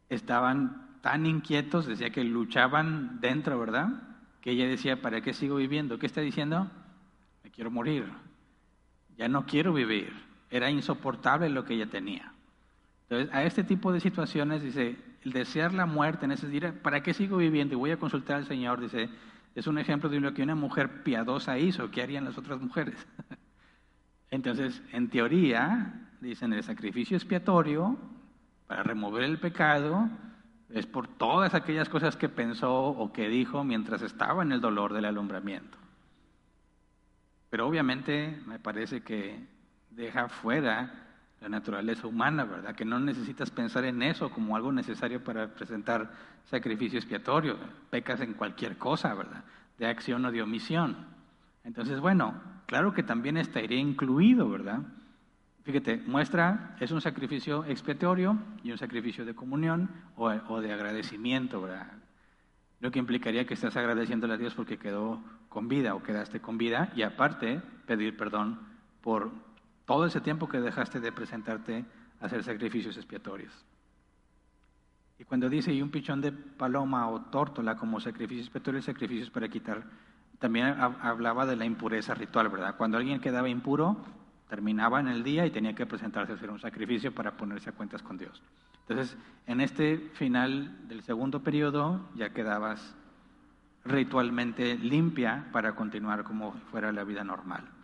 [0.09, 3.91] estaban tan inquietos, decía que luchaban dentro, ¿verdad?
[4.41, 6.01] Que ella decía, ¿para qué sigo viviendo?
[6.01, 6.69] ¿Qué está diciendo?
[7.45, 8.13] Me quiero morir,
[9.17, 10.28] ya no quiero vivir.
[10.51, 12.33] Era insoportable lo que ella tenía.
[13.09, 17.03] Entonces, a este tipo de situaciones, dice, el desear la muerte, en ese decir, ¿para
[17.03, 17.75] qué sigo viviendo?
[17.75, 19.09] Y voy a consultar al Señor, dice,
[19.55, 23.07] es un ejemplo de lo que una mujer piadosa hizo, ¿qué harían las otras mujeres?
[24.31, 27.97] Entonces, en teoría, dicen, el sacrificio expiatorio
[28.67, 30.09] para remover el pecado
[30.71, 34.93] es por todas aquellas cosas que pensó o que dijo mientras estaba en el dolor
[34.93, 35.79] del alumbramiento.
[37.49, 39.47] Pero obviamente me parece que
[39.91, 41.07] deja fuera
[41.41, 42.75] la naturaleza humana, ¿verdad?
[42.75, 46.11] Que no necesitas pensar en eso como algo necesario para presentar
[46.47, 47.57] sacrificio expiatorio.
[47.91, 49.45] Pecas en cualquier cosa, ¿verdad?
[49.79, 50.97] De acción o de omisión.
[51.65, 52.35] Entonces, bueno,
[52.67, 54.81] claro que también estaría incluido, ¿verdad?
[55.69, 61.93] Fíjate, muestra, es un sacrificio expiatorio y un sacrificio de comunión o, de agradecimiento, ¿verdad?
[62.81, 66.57] Lo que implicaría que estás agradeciéndole a Dios porque quedó con vida o quedaste con
[66.57, 68.59] vida y aparte pedir perdón
[69.03, 69.31] por
[69.89, 71.83] todo ese tiempo que dejaste de presentarte
[72.21, 73.51] a hacer sacrificios expiatorios.
[75.19, 79.49] Y cuando dice, y un pichón de paloma o tórtola como sacrificio expiatorio, sacrificios para
[79.49, 79.83] quitar,
[80.39, 82.77] también hablaba de la impureza ritual, ¿verdad?
[82.77, 83.97] Cuando alguien quedaba impuro,
[84.51, 87.73] terminaba en el día y tenía que presentarse a hacer un sacrificio para ponerse a
[87.73, 88.43] cuentas con Dios.
[88.87, 92.95] Entonces, en este final del segundo periodo ya quedabas
[93.87, 97.78] ritualmente limpia para continuar como fuera la vida normal.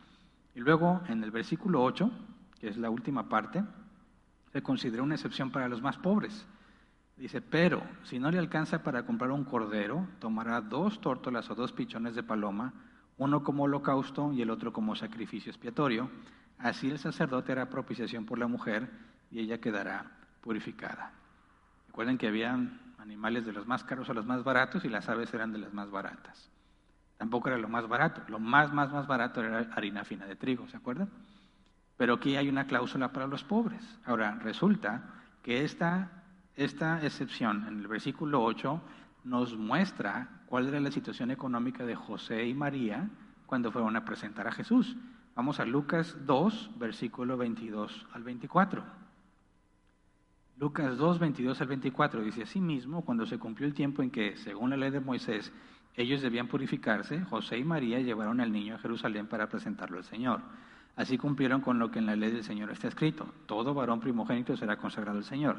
[0.54, 2.10] Y luego, en el versículo 8,
[2.60, 3.64] que es la última parte,
[4.52, 6.46] se considera una excepción para los más pobres.
[7.16, 11.72] Dice, pero si no le alcanza para comprar un cordero, tomará dos tórtolas o dos
[11.72, 12.72] pichones de paloma,
[13.18, 16.10] uno como holocausto y el otro como sacrificio expiatorio.
[16.58, 18.90] Así el sacerdote hará propiciación por la mujer
[19.30, 21.12] y ella quedará purificada.
[21.88, 22.58] Recuerden que había
[22.98, 25.72] animales de los más caros a los más baratos y las aves eran de las
[25.72, 26.50] más baratas.
[27.16, 28.22] Tampoco era lo más barato.
[28.28, 31.08] Lo más, más, más barato era harina fina de trigo, ¿se acuerdan?
[31.96, 33.82] Pero aquí hay una cláusula para los pobres.
[34.04, 35.04] Ahora, resulta
[35.42, 36.24] que esta,
[36.56, 38.80] esta excepción en el versículo 8
[39.24, 43.08] nos muestra cuál era la situación económica de José y María
[43.46, 44.96] cuando fueron a presentar a Jesús.
[45.34, 48.84] Vamos a Lucas 2, versículo 22 al 24.
[50.56, 54.70] Lucas 2, 22 al 24 dice, asimismo, cuando se cumplió el tiempo en que, según
[54.70, 55.52] la ley de Moisés,
[55.96, 60.40] ellos debían purificarse, José y María llevaron al niño a Jerusalén para presentarlo al Señor.
[60.96, 63.32] Así cumplieron con lo que en la ley del Señor está escrito.
[63.46, 65.56] Todo varón primogénito será consagrado al Señor.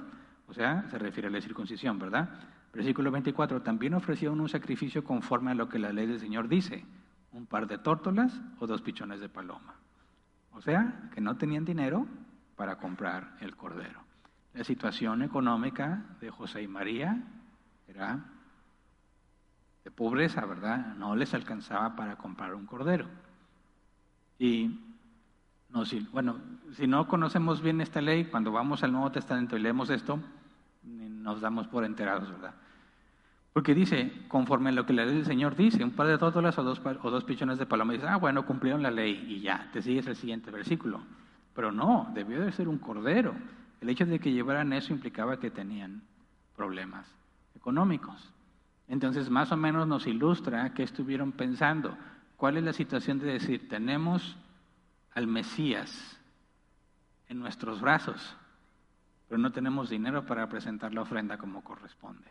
[0.48, 2.30] O sea, se refiere a la circuncisión, ¿verdad?
[2.74, 6.86] Versículo 24, también ofrecieron un sacrificio conforme a lo que la ley del Señor dice,
[7.32, 9.76] un par de tórtolas o dos pichones de paloma.
[10.52, 12.08] O sea, que no tenían dinero
[12.56, 14.02] para comprar el cordero.
[14.54, 17.22] La situación económica de José y María
[17.88, 18.24] era
[19.86, 20.96] de pobreza, ¿verdad?
[20.98, 23.06] No les alcanzaba para comprar un cordero.
[24.38, 24.80] Y
[25.70, 26.38] no, si, bueno,
[26.74, 30.20] si no conocemos bien esta ley, cuando vamos al Nuevo Testamento y leemos esto,
[30.84, 32.56] nos damos por enterados, ¿verdad?
[33.54, 36.58] Porque dice, conforme a lo que la ley del Señor dice, un par de tótolas
[36.58, 39.70] o dos, o dos pichones de paloma, dice, ah, bueno, cumplieron la ley y ya,
[39.72, 41.02] te sigues el siguiente versículo.
[41.54, 43.34] Pero no, debió de ser un cordero.
[43.82, 46.02] El hecho de que llevaran eso implicaba que tenían
[46.56, 47.08] problemas
[47.56, 48.35] económicos.
[48.88, 51.98] Entonces, más o menos nos ilustra qué estuvieron pensando.
[52.38, 54.38] ¿Cuál es la situación de decir, tenemos
[55.14, 56.20] al Mesías
[57.28, 58.36] en nuestros brazos,
[59.28, 62.30] pero no tenemos dinero para presentar la ofrenda como corresponde?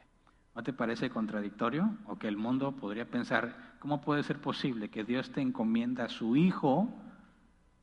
[0.55, 1.91] ¿No te parece contradictorio?
[2.07, 6.09] O que el mundo podría pensar, ¿cómo puede ser posible que Dios te encomienda a
[6.09, 6.89] su Hijo,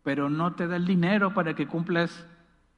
[0.04, 2.26] pero no te da el dinero para que cumplas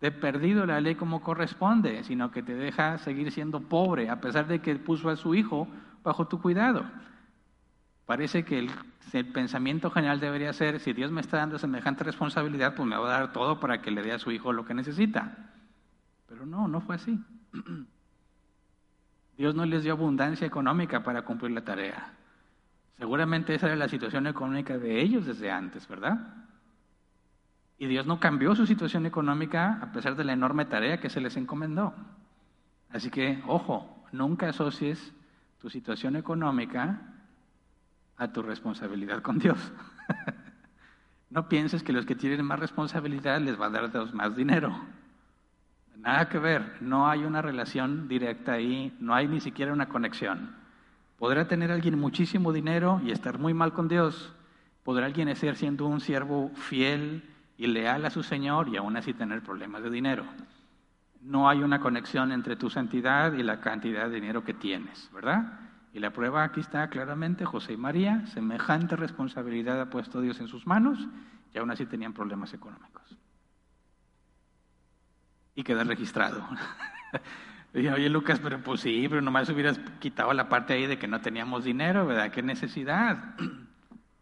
[0.03, 4.47] de perdido la ley como corresponde, sino que te deja seguir siendo pobre, a pesar
[4.47, 5.65] de que puso a su hijo
[6.03, 6.83] bajo tu cuidado.
[8.05, 8.69] Parece que el,
[9.31, 13.19] pensamiento general debería ser, si Dios me está dando semejante responsabilidad, pues me va a
[13.19, 15.53] dar todo para que le dé a su hijo lo que necesita.
[16.27, 17.17] Pero no, no fue así.
[19.37, 22.11] Dios no les dio abundancia económica para cumplir la tarea.
[22.97, 26.43] Seguramente esa era la situación económica de ellos desde antes, ¿verdad?
[27.83, 31.19] Y Dios no cambió su situación económica a pesar de la enorme tarea que se
[31.19, 31.93] les encomendó.
[32.89, 35.13] Así que, ojo, nunca asocies
[35.59, 37.01] tu situación económica
[38.15, 39.57] a tu responsabilidad con Dios.
[41.29, 44.73] no pienses que los que tienen más responsabilidad les va a dar más dinero.
[45.97, 50.55] Nada que ver, no hay una relación directa ahí, no hay ni siquiera una conexión.
[51.19, 54.33] Podrá tener alguien muchísimo dinero y estar muy mal con Dios.
[54.85, 59.13] Podrá alguien ser siendo un siervo fiel y leal a su Señor y aún así
[59.13, 60.25] tener problemas de dinero.
[61.21, 65.59] No hay una conexión entre tu santidad y la cantidad de dinero que tienes, ¿verdad?
[65.93, 70.47] Y la prueba aquí está claramente, José y María, semejante responsabilidad ha puesto Dios en
[70.47, 70.99] sus manos
[71.53, 73.15] y aún así tenían problemas económicos.
[75.55, 76.43] Y queda registrado.
[77.73, 81.07] Dije, oye Lucas, pero pues sí, pero nomás hubieras quitado la parte ahí de que
[81.07, 82.31] no teníamos dinero, ¿verdad?
[82.31, 83.35] ¿Qué necesidad?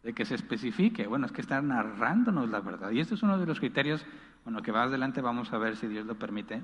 [0.02, 1.06] De que se especifique.
[1.06, 2.90] Bueno, es que está narrándonos la verdad.
[2.90, 4.04] Y este es uno de los criterios,
[4.44, 6.62] bueno, que va adelante vamos a ver si Dios lo permite,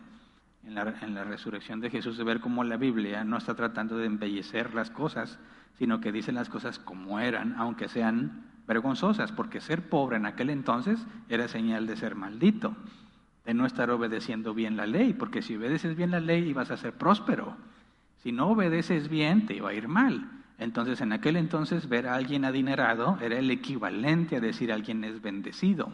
[0.64, 3.97] en la, en la resurrección de Jesús, de ver cómo la Biblia no está tratando
[3.97, 5.39] de embellecer las cosas,
[5.78, 10.51] sino que dice las cosas como eran, aunque sean vergonzosas, porque ser pobre en aquel
[10.51, 12.76] entonces era señal de ser maldito.
[13.47, 16.76] de no estar obedeciendo bien la ley, porque si obedeces bien la ley ibas a
[16.76, 17.57] ser próspero.
[18.18, 20.38] Si no obedeces bien, te iba a ir mal.
[20.59, 25.23] Entonces, en aquel entonces, ver a alguien adinerado era el equivalente a decir alguien es
[25.23, 25.91] bendecido.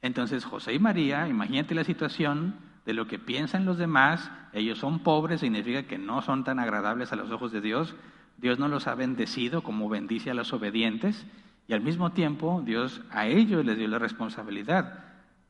[0.00, 2.54] Entonces, José y María, imagínate la situación
[2.86, 7.12] de lo que piensan los demás, ellos son pobres, significa que no son tan agradables
[7.12, 7.94] a los ojos de Dios,
[8.36, 11.26] Dios no los ha bendecido como bendice a los obedientes,
[11.66, 15.04] y al mismo tiempo Dios a ellos les dio la responsabilidad,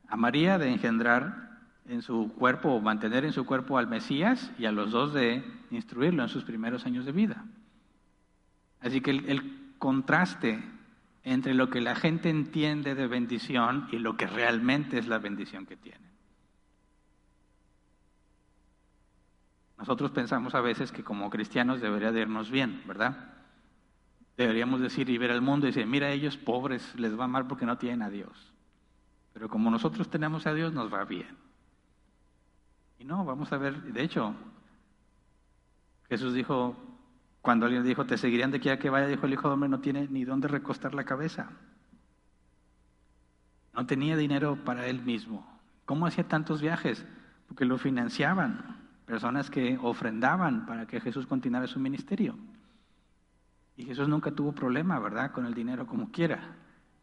[0.07, 4.65] a María de engendrar en su cuerpo o mantener en su cuerpo al Mesías y
[4.65, 7.43] a los dos de instruirlo en sus primeros años de vida.
[8.85, 10.63] Así que el, contraste
[11.23, 15.65] entre lo que la gente entiende de bendición y lo que realmente es la bendición
[15.65, 16.05] que tiene.
[19.79, 23.33] Nosotros pensamos a veces que como cristianos debería de irnos bien, ¿verdad?
[24.37, 27.65] Deberíamos decir y ver al mundo y decir, mira, ellos pobres les va mal porque
[27.65, 28.53] no tienen a Dios.
[29.33, 31.35] Pero como nosotros tenemos a Dios, nos va bien.
[32.99, 34.35] Y no, vamos a ver, de hecho,
[36.07, 36.84] Jesús dijo,
[37.45, 39.69] cuando alguien dijo, te seguirían de aquí a que vaya, dijo el Hijo de Hombre,
[39.69, 41.51] no tiene ni dónde recostar la cabeza.
[43.71, 45.47] No tenía dinero para él mismo.
[45.85, 47.05] ¿Cómo hacía tantos viajes?
[47.47, 52.35] Porque lo financiaban personas que ofrendaban para que Jesús continuara su ministerio.
[53.77, 56.55] Y Jesús nunca tuvo problema, ¿verdad?, con el dinero como quiera.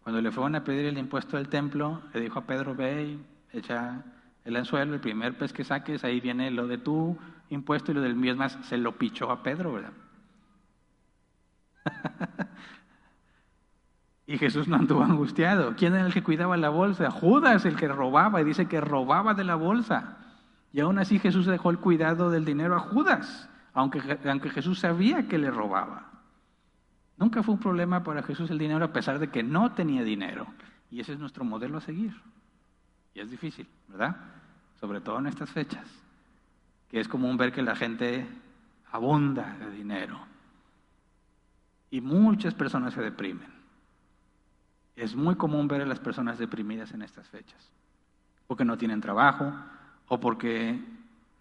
[0.02, 3.56] Cuando le fueron a pedir el impuesto del templo, le dijo a Pedro, ve y
[3.56, 4.02] echa
[4.44, 7.16] el anzuelo, el primer pez que saques, ahí viene lo de tu
[7.48, 9.92] impuesto y lo del mío es más, se lo pichó a Pedro, ¿verdad?
[14.26, 15.74] y Jesús no anduvo angustiado.
[15.76, 17.10] ¿Quién era el que cuidaba la bolsa?
[17.10, 20.18] Judas, el que robaba, y dice que robaba de la bolsa.
[20.72, 25.28] Y aún así Jesús dejó el cuidado del dinero a Judas, aunque, aunque Jesús sabía
[25.28, 26.10] que le robaba.
[27.18, 30.46] Nunca fue un problema para Jesús el dinero a pesar de que no tenía dinero.
[30.90, 32.14] Y ese es nuestro modelo a seguir.
[33.14, 34.16] Y es difícil, ¿verdad?
[34.80, 35.86] Sobre todo en estas fechas,
[36.90, 38.26] que es común ver que la gente
[38.90, 40.31] abunda de dinero.
[41.92, 43.46] Y muchas personas se deprimen.
[44.96, 47.70] Es muy común ver a las personas deprimidas en estas fechas,
[48.46, 49.52] porque no tienen trabajo,
[50.08, 50.80] o porque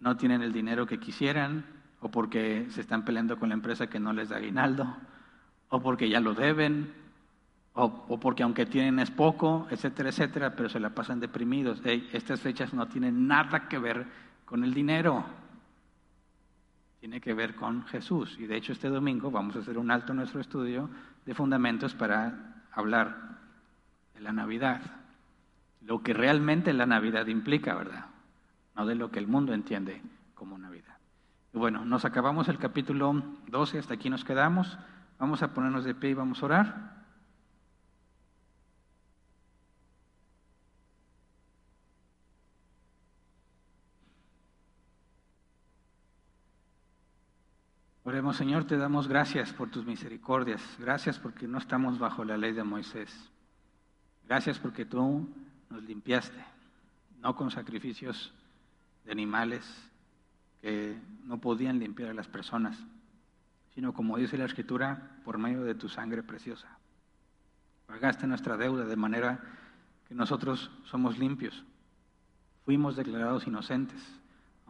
[0.00, 1.64] no tienen el dinero que quisieran,
[2.00, 4.94] o porque se están peleando con la empresa que no les da aguinaldo,
[5.70, 6.92] o porque ya lo deben,
[7.72, 11.80] o, porque aunque tienen es poco, etcétera, etcétera, pero se la pasan deprimidos.
[12.12, 14.06] estas fechas no tienen nada que ver
[14.44, 15.24] con el dinero,
[17.02, 18.36] tiene que ver con Jesús.
[18.38, 20.88] Y de hecho este domingo vamos a hacer un alto en nuestro estudio
[21.26, 23.40] de fundamentos para hablar
[24.14, 24.80] de la Navidad,
[25.80, 28.06] lo que realmente la Navidad implica, ¿verdad?
[28.76, 30.00] no de lo que el mundo entiende
[30.36, 30.96] como Navidad.
[31.52, 34.78] Y bueno, nos acabamos el capítulo 12, hasta aquí nos quedamos.
[35.18, 37.01] Vamos a ponernos de pie y vamos a orar.
[48.04, 50.60] Oremos, Señor, te damos gracias por tus misericordias.
[50.80, 53.30] Gracias porque no estamos bajo la ley de Moisés.
[54.26, 55.28] Gracias porque tú
[55.70, 56.44] nos limpiaste,
[57.20, 58.34] no con sacrificios
[59.04, 59.64] de animales
[60.60, 62.76] que no podían limpiar a las personas,
[63.72, 66.76] sino como dice la Escritura, por medio de tu sangre preciosa.
[67.86, 69.40] Pagaste nuestra deuda de manera
[70.08, 71.64] que nosotros somos limpios.
[72.64, 74.21] Fuimos declarados inocentes.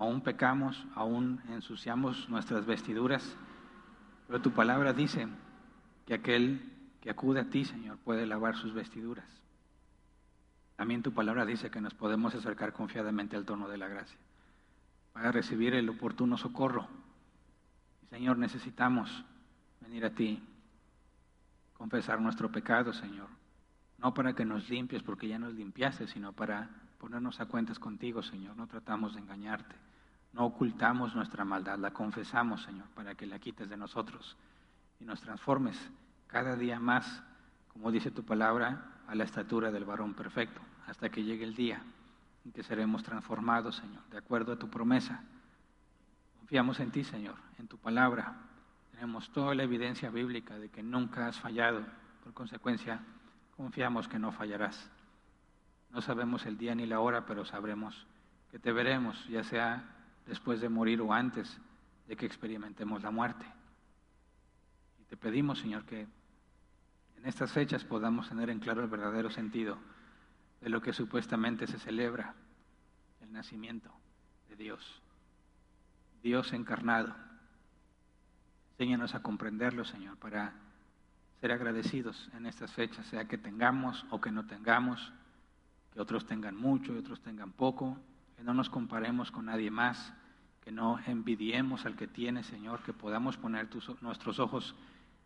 [0.03, 3.37] Aún pecamos, aún ensuciamos nuestras vestiduras,
[4.27, 5.29] pero tu palabra dice
[6.07, 6.61] que aquel
[7.01, 9.25] que acude a ti, Señor, puede lavar sus vestiduras.
[10.75, 14.19] También tu palabra dice que nos podemos acercar confiadamente al trono de la gracia
[15.13, 16.89] para recibir el oportuno socorro.
[18.11, 19.25] Señor, necesitamos
[19.83, 20.43] venir a ti,
[21.75, 23.29] confesar nuestro pecado, Señor.
[23.99, 28.21] No para que nos limpies porque ya nos limpiaste, sino para ponernos a cuentas contigo,
[28.25, 28.57] Señor.
[28.57, 29.92] No tratamos de engañarte.
[30.33, 34.37] No ocultamos nuestra maldad, la confesamos, Señor, para que la quites de nosotros
[34.99, 35.79] y nos transformes
[36.27, 37.23] cada día más,
[37.73, 41.83] como dice tu palabra, a la estatura del varón perfecto hasta que llegue el día
[42.45, 45.23] en que seremos transformados, Señor, de acuerdo a tu promesa.
[46.39, 48.35] Confiamos en ti, Señor, en tu palabra.
[48.91, 51.85] Tenemos toda la evidencia bíblica de que nunca has fallado.
[52.25, 53.01] Por consecuencia,
[53.57, 54.91] confiamos que no fallarás.
[55.91, 58.07] No sabemos el día ni la hora, pero sabremos
[58.51, 59.85] que te veremos, ya sea
[60.27, 61.59] después de morir o antes
[62.07, 63.45] de que experimentemos la muerte.
[65.01, 66.07] Y te pedimos, Señor, que
[67.17, 69.79] en estas fechas podamos tener en claro el verdadero sentido
[70.61, 72.35] de lo que supuestamente se celebra,
[73.21, 73.91] el nacimiento
[74.49, 75.03] de Dios,
[76.23, 77.15] Dios encarnado.
[78.73, 80.53] Enséñanos a comprenderlo, Señor, para
[81.41, 85.13] ser agradecidos en estas fechas, sea que tengamos o que no tengamos,
[85.93, 87.99] que otros tengan mucho y otros tengan poco,
[88.37, 90.13] que no nos comparemos con nadie más,
[90.63, 93.69] que no envidiemos al que tiene, Señor, que podamos poner
[94.01, 94.75] nuestros ojos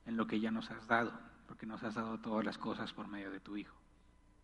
[0.07, 1.13] en lo que ya nos has dado,
[1.47, 3.77] porque nos has dado todas las cosas por medio de tu Hijo.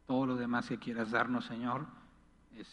[0.06, 1.86] Todo lo demás que quieras darnos, Señor,
[2.56, 2.68] es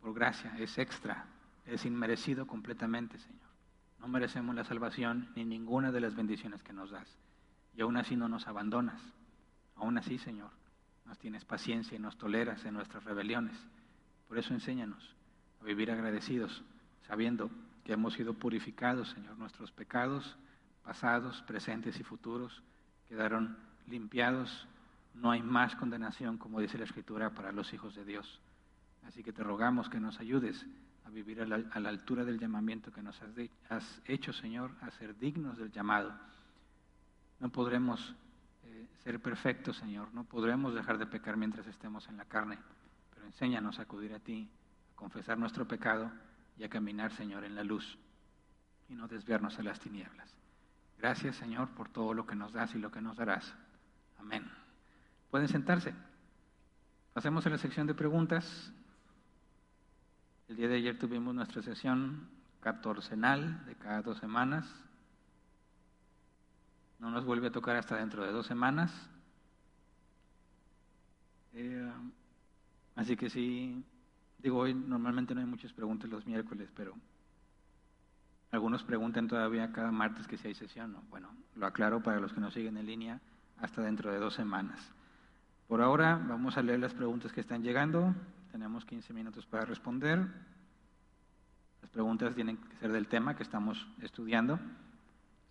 [0.00, 1.26] por gracia, es extra,
[1.64, 3.46] es inmerecido completamente, Señor.
[4.00, 7.16] No merecemos la salvación ni ninguna de las bendiciones que nos das.
[7.74, 9.00] Y aún así no nos abandonas.
[9.76, 10.50] Aún así, Señor,
[11.04, 13.56] nos tienes paciencia y nos toleras en nuestras rebeliones.
[14.28, 15.14] Por eso enséñanos
[15.60, 16.62] a vivir agradecidos,
[17.06, 17.50] sabiendo
[17.84, 19.38] que hemos sido purificados, Señor.
[19.38, 20.36] Nuestros pecados
[20.82, 22.62] pasados, presentes y futuros
[23.08, 23.56] quedaron
[23.88, 24.66] limpiados.
[25.14, 28.40] No hay más condenación, como dice la Escritura, para los hijos de Dios.
[29.06, 30.66] Así que te rogamos que nos ayudes
[31.04, 33.20] a vivir a la, altura del llamamiento que nos
[33.68, 36.12] has, hecho, Señor, a ser dignos del llamado.
[37.38, 38.14] No podremos
[38.64, 42.58] eh, ser perfectos, Señor, no podremos dejar de pecar mientras estemos en la carne,
[43.26, 44.48] enséñanos a acudir a ti,
[44.92, 46.10] a confesar nuestro pecado
[46.56, 47.98] y a caminar, Señor, en la luz
[48.88, 50.34] y no desviarnos a las tinieblas.
[50.98, 53.54] Gracias, Señor, por todo lo que nos das y lo que nos darás.
[54.18, 54.50] Amén.
[55.30, 55.94] Pueden sentarse.
[57.12, 58.72] Pasemos a la sección de preguntas.
[60.48, 62.28] El día de ayer tuvimos nuestra sesión
[62.60, 64.72] catorcenal de cada dos semanas.
[66.98, 68.92] No nos vuelve a tocar hasta dentro de dos semanas.
[71.52, 71.92] Eh,
[72.96, 73.84] así que sí,
[74.38, 76.94] digo, hoy normalmente no hay muchas preguntas los miércoles, pero
[78.50, 80.92] algunos preguntan todavía cada martes que si hay sesión.
[80.92, 81.02] No.
[81.10, 83.20] Bueno, lo aclaro para los que nos siguen en línea
[83.58, 84.80] hasta dentro de dos semanas.
[85.68, 88.14] Por ahora vamos a leer las preguntas que están llegando.
[88.52, 90.26] Tenemos 15 minutos para responder.
[91.82, 94.58] Las preguntas tienen que ser del tema que estamos estudiando.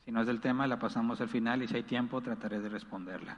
[0.05, 2.69] Si no es del tema, la pasamos al final y si hay tiempo trataré de
[2.69, 3.37] responderla.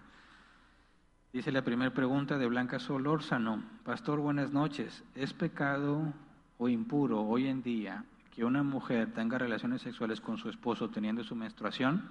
[1.38, 3.64] Dice la primera pregunta de Blanca Solórzano.
[3.84, 5.04] Pastor, buenas noches.
[5.14, 6.12] ¿Es pecado
[6.58, 11.24] o impuro hoy en día que una mujer tenga relaciones sexuales con su esposo teniendo
[11.24, 12.10] su menstruación?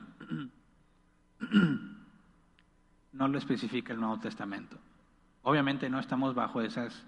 [3.12, 4.78] no lo especifica el Nuevo Testamento.
[5.42, 7.04] Obviamente no estamos bajo esas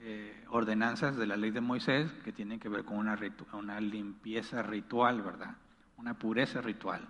[0.00, 3.18] eh, ordenanzas de la ley de Moisés que tienen que ver con una,
[3.54, 5.56] una limpieza ritual, ¿verdad?
[5.96, 7.08] Una pureza ritual.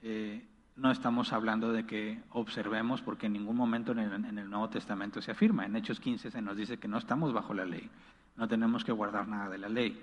[0.00, 0.46] Eh,
[0.76, 3.98] no estamos hablando de que observemos, porque en ningún momento en
[4.38, 5.66] el, Nuevo Testamento se afirma.
[5.66, 7.90] En Hechos 15 se nos dice que no estamos bajo la ley,
[8.36, 10.00] no tenemos que guardar nada de la ley.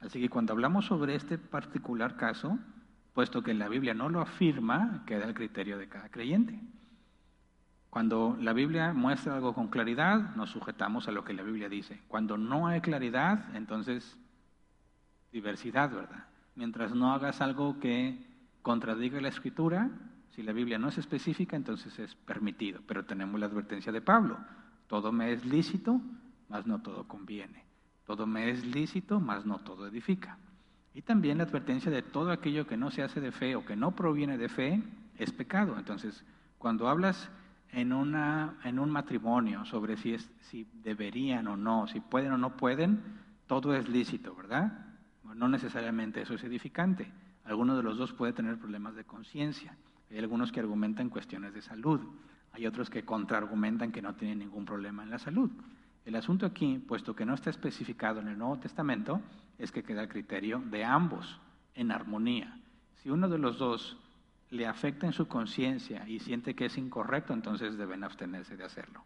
[0.00, 2.58] Así que cuando hablamos sobre este particular caso,
[3.14, 6.58] puesto que la Biblia no lo afirma, queda el criterio de cada creyente.
[7.90, 12.00] Cuando la Biblia muestra algo con claridad, nos sujetamos a lo que la Biblia dice.
[12.08, 14.16] Cuando no hay claridad, entonces
[15.30, 16.24] diversidad, ¿verdad?
[16.54, 18.18] Mientras no hagas algo que
[18.62, 19.90] contradiga la escritura,
[20.34, 22.80] si la Biblia no es específica, entonces es permitido.
[22.86, 24.38] Pero tenemos la advertencia de Pablo.
[24.86, 26.00] Todo me es lícito,
[26.48, 27.64] mas no todo conviene.
[28.06, 30.38] Todo me es lícito, mas no todo edifica.
[30.94, 33.76] Y también la advertencia de todo aquello que no se hace de fe o que
[33.76, 34.82] no proviene de fe
[35.18, 35.78] es pecado.
[35.78, 36.24] Entonces,
[36.58, 37.30] cuando hablas
[37.70, 42.56] en, en un matrimonio sobre si, es, si deberían o no, si pueden o no
[42.56, 43.00] pueden,
[43.46, 44.86] todo es lícito, ¿verdad?
[45.34, 47.10] No necesariamente eso es edificante.
[47.44, 49.76] Alguno de los dos puede tener problemas de conciencia.
[50.12, 52.00] Hay algunos que argumentan cuestiones de salud.
[52.52, 55.50] Hay otros que contraargumentan que no tienen ningún problema en la salud.
[56.04, 59.22] El asunto aquí, puesto que no está especificado en el Nuevo Testamento,
[59.58, 61.40] es que queda el criterio de ambos
[61.74, 62.58] en armonía.
[62.96, 63.96] Si uno de los dos
[64.50, 69.02] le afecta en su conciencia y siente que es incorrecto, entonces deben abstenerse de hacerlo.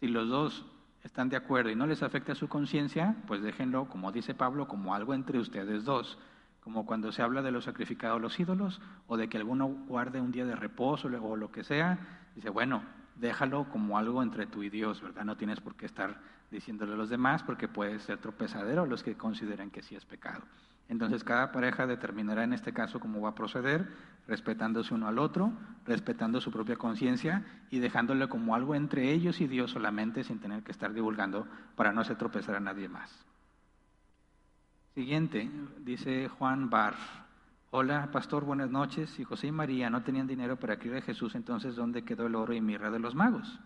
[0.00, 0.66] Si los dos
[1.04, 4.94] están de acuerdo y no les afecta su conciencia, pues déjenlo, como dice Pablo, como
[4.94, 6.18] algo entre ustedes dos,
[6.62, 10.20] como cuando se habla de los sacrificados a los ídolos o de que alguno guarde
[10.20, 11.98] un día de reposo o lo que sea,
[12.36, 12.82] dice, bueno,
[13.16, 15.24] déjalo como algo entre tú y Dios, ¿verdad?
[15.24, 19.02] No tienes por qué estar diciéndole a los demás porque puede ser tropezadero a los
[19.02, 20.42] que consideren que sí es pecado.
[20.88, 23.88] Entonces cada pareja determinará en este caso cómo va a proceder,
[24.28, 25.52] respetándose uno al otro,
[25.86, 30.62] respetando su propia conciencia y dejándole como algo entre ellos y Dios solamente sin tener
[30.62, 31.46] que estar divulgando
[31.76, 33.31] para no hacer tropezar a nadie más.
[34.94, 36.94] Siguiente, dice Juan Bar.
[37.70, 39.08] Hola, pastor, buenas noches.
[39.08, 42.34] Si José y María no tenían dinero para criar a Jesús, entonces ¿dónde quedó el
[42.34, 43.58] oro y mirra de los magos?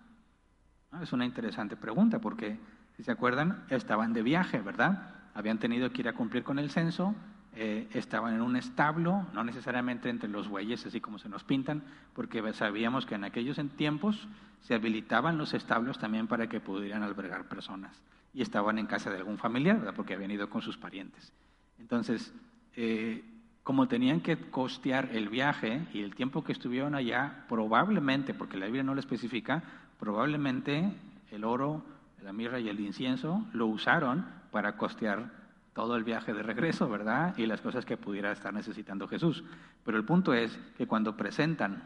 [0.92, 2.60] Ah, es una interesante pregunta porque,
[2.96, 5.16] si se acuerdan, estaban de viaje, ¿verdad?
[5.34, 7.14] habían tenido que ir a cumplir con el censo,
[7.56, 11.82] eh, estaban en un establo, no necesariamente entre los bueyes, así como se nos pintan,
[12.14, 14.28] porque sabíamos que en aquellos tiempos
[14.60, 18.00] se habilitaban los establos también para que pudieran albergar personas.
[18.36, 19.94] Y estaban en casa de algún familiar, ¿verdad?
[19.96, 21.32] porque habían ido con sus parientes.
[21.80, 22.32] Entonces,
[22.76, 23.24] eh,
[23.64, 28.66] como tenían que costear el viaje y el tiempo que estuvieron allá, probablemente, porque la
[28.66, 29.64] Biblia no lo especifica,
[29.98, 30.92] probablemente
[31.32, 31.82] el oro
[32.26, 35.30] la mirra y el incienso, lo usaron para costear
[35.74, 37.36] todo el viaje de regreso, ¿verdad?
[37.36, 39.44] Y las cosas que pudiera estar necesitando Jesús.
[39.84, 41.84] Pero el punto es que cuando presentan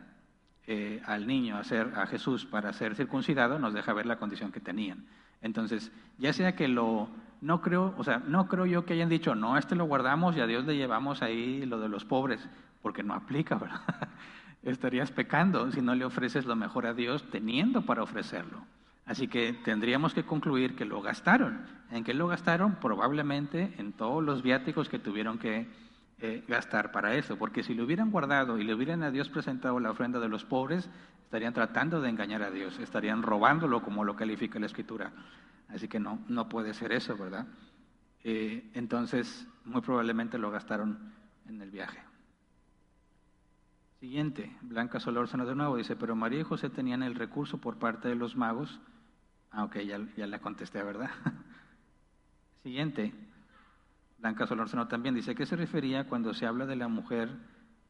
[0.66, 4.50] eh, al niño a, ser, a Jesús para ser circuncidado, nos deja ver la condición
[4.50, 5.04] que tenían.
[5.42, 7.08] Entonces, ya sea que lo,
[7.40, 10.40] no creo, o sea, no creo yo que hayan dicho, no, este lo guardamos y
[10.40, 12.46] a Dios le llevamos ahí lo de los pobres,
[12.82, 13.80] porque no aplica, ¿verdad?
[14.62, 18.58] Estarías pecando si no le ofreces lo mejor a Dios teniendo para ofrecerlo.
[19.06, 21.62] Así que tendríamos que concluir que lo gastaron.
[21.90, 22.76] ¿En qué lo gastaron?
[22.76, 25.66] Probablemente en todos los viáticos que tuvieron que
[26.22, 29.80] eh, gastar para eso, porque si lo hubieran guardado y le hubieran a Dios presentado
[29.80, 30.90] la ofrenda de los pobres,
[31.24, 35.12] estarían tratando de engañar a Dios, estarían robándolo como lo califica la Escritura.
[35.68, 37.46] Así que no, no puede ser eso, ¿verdad?
[38.22, 41.12] Eh, entonces, muy probablemente lo gastaron
[41.48, 42.00] en el viaje.
[44.00, 48.08] Siguiente, Blanca Solórzano de nuevo dice, pero María y José tenían el recurso por parte
[48.08, 48.80] de los magos.
[49.50, 51.10] Ah, ok, ya, ya la contesté, ¿verdad?
[52.62, 53.14] Siguiente,
[54.20, 57.30] Blanca Solórzano también dice, ¿qué se refería cuando se habla de la mujer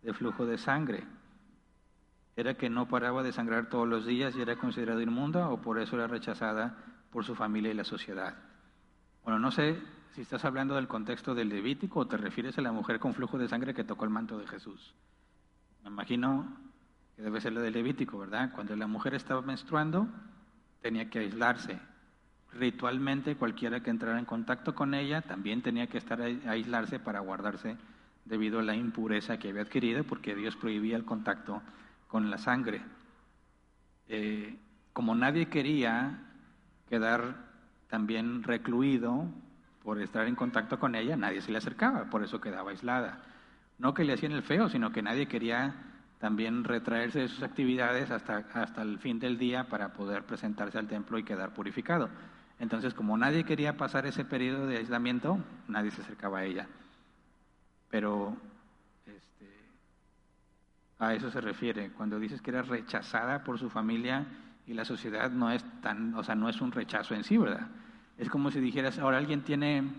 [0.02, 1.04] de flujo de sangre?
[2.36, 5.80] ¿Era que no paraba de sangrar todos los días y era considerada inmunda o por
[5.80, 6.76] eso era rechazada
[7.10, 8.36] por su familia y la sociedad?
[9.24, 9.82] Bueno, no sé
[10.14, 13.36] si estás hablando del contexto del Levítico o te refieres a la mujer con flujo
[13.36, 14.94] de sangre que tocó el manto de Jesús.
[15.82, 16.56] Me imagino
[17.16, 18.52] que debe ser lo del Levítico, ¿verdad?
[18.54, 20.06] Cuando la mujer estaba menstruando,
[20.80, 21.80] tenía que aislarse.
[22.52, 27.76] Ritualmente, cualquiera que entrara en contacto con ella también tenía que estar aislarse para guardarse
[28.24, 31.62] debido a la impureza que había adquirido, porque Dios prohibía el contacto
[32.08, 32.82] con la sangre.
[34.08, 34.56] Eh,
[34.92, 36.18] como nadie quería
[36.88, 37.36] quedar
[37.88, 39.26] también recluido
[39.84, 43.22] por estar en contacto con ella, nadie se le acercaba, por eso quedaba aislada.
[43.78, 45.74] No que le hacían el feo, sino que nadie quería
[46.18, 50.88] también retraerse de sus actividades hasta, hasta el fin del día para poder presentarse al
[50.88, 52.10] templo y quedar purificado.
[52.60, 56.68] Entonces, como nadie quería pasar ese periodo de aislamiento, nadie se acercaba a ella.
[57.88, 58.36] Pero
[59.06, 59.48] este,
[60.98, 61.90] a eso se refiere.
[61.92, 64.26] Cuando dices que era rechazada por su familia
[64.66, 67.66] y la sociedad, no es tan, o sea, no es un rechazo en sí, ¿verdad?
[68.18, 69.90] Es como si dijeras, ahora alguien tiene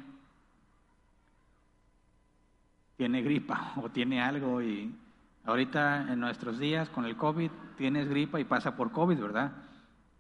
[2.95, 4.93] tiene gripa o tiene algo y
[5.45, 9.51] ahorita en nuestros días con el COVID tienes gripa y pasa por COVID, ¿verdad?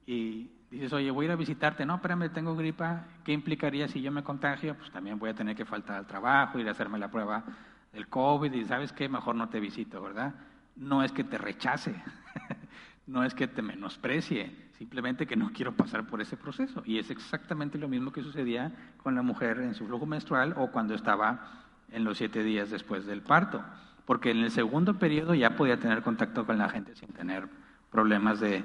[0.07, 4.01] Y dices, oye, voy a ir a visitarte, no, espérame, tengo gripa, ¿qué implicaría si
[4.01, 4.75] yo me contagio?
[4.75, 7.43] Pues también voy a tener que faltar al trabajo, ir a hacerme la prueba
[7.91, 10.33] del COVID y sabes qué, mejor no te visito, ¿verdad?
[10.77, 11.93] No es que te rechace,
[13.07, 16.81] no es que te menosprecie, simplemente que no quiero pasar por ese proceso.
[16.85, 18.71] Y es exactamente lo mismo que sucedía
[19.03, 21.61] con la mujer en su flujo menstrual o cuando estaba
[21.91, 23.61] en los siete días después del parto,
[24.05, 27.49] porque en el segundo periodo ya podía tener contacto con la gente sin tener
[27.91, 28.63] problemas de,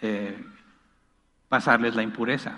[0.00, 0.42] eh,
[1.52, 2.54] pasarles la impureza.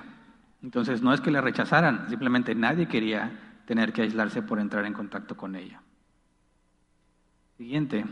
[0.62, 3.32] Entonces no es que la rechazaran, simplemente nadie quería
[3.66, 5.82] tener que aislarse por entrar en contacto con ella.
[7.57, 8.05] Siguiente.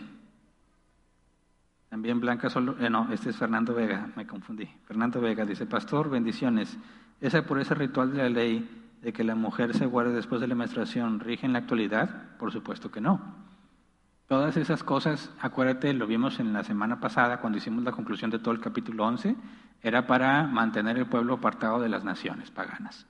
[1.88, 4.68] También Blanca solo, eh, no, este es Fernando Vega, me confundí.
[4.84, 6.76] Fernando Vega dice, Pastor, bendiciones.
[7.20, 8.68] Esa por ese ritual de la ley
[9.02, 12.36] de que la mujer se guarde después de la menstruación rige en la actualidad?
[12.38, 13.20] Por supuesto que no.
[14.26, 18.40] Todas esas cosas, acuérdate, lo vimos en la semana pasada cuando hicimos la conclusión de
[18.40, 19.36] todo el capítulo 11,
[19.82, 23.06] era para mantener el pueblo apartado de las naciones paganas.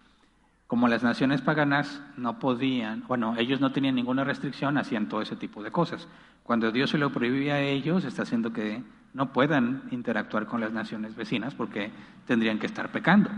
[0.66, 5.36] Como las naciones paganas no podían, bueno, ellos no tenían ninguna restricción, hacían todo ese
[5.36, 6.08] tipo de cosas.
[6.44, 10.72] Cuando Dios se lo prohibía a ellos, está haciendo que no puedan interactuar con las
[10.72, 11.90] naciones vecinas porque
[12.26, 13.30] tendrían que estar pecando.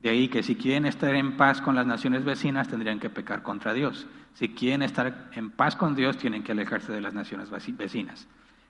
[0.00, 3.42] De ahí que si quieren estar en paz con las naciones vecinas, tendrían que pecar
[3.42, 4.06] contra Dios.
[4.34, 8.26] Si quieren estar en paz con Dios, tienen que alejarse de las naciones vecinas.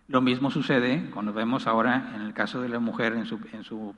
[0.09, 3.65] Lo mismo sucede cuando vemos ahora en el caso de la mujer en su, en
[3.65, 3.95] su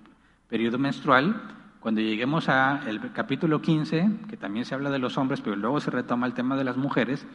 [0.48, 1.40] periodo menstrual,
[1.80, 5.90] cuando lleguemos al capítulo 15, que también se habla de los hombres, pero luego se
[5.90, 7.26] retoma el tema de las mujeres,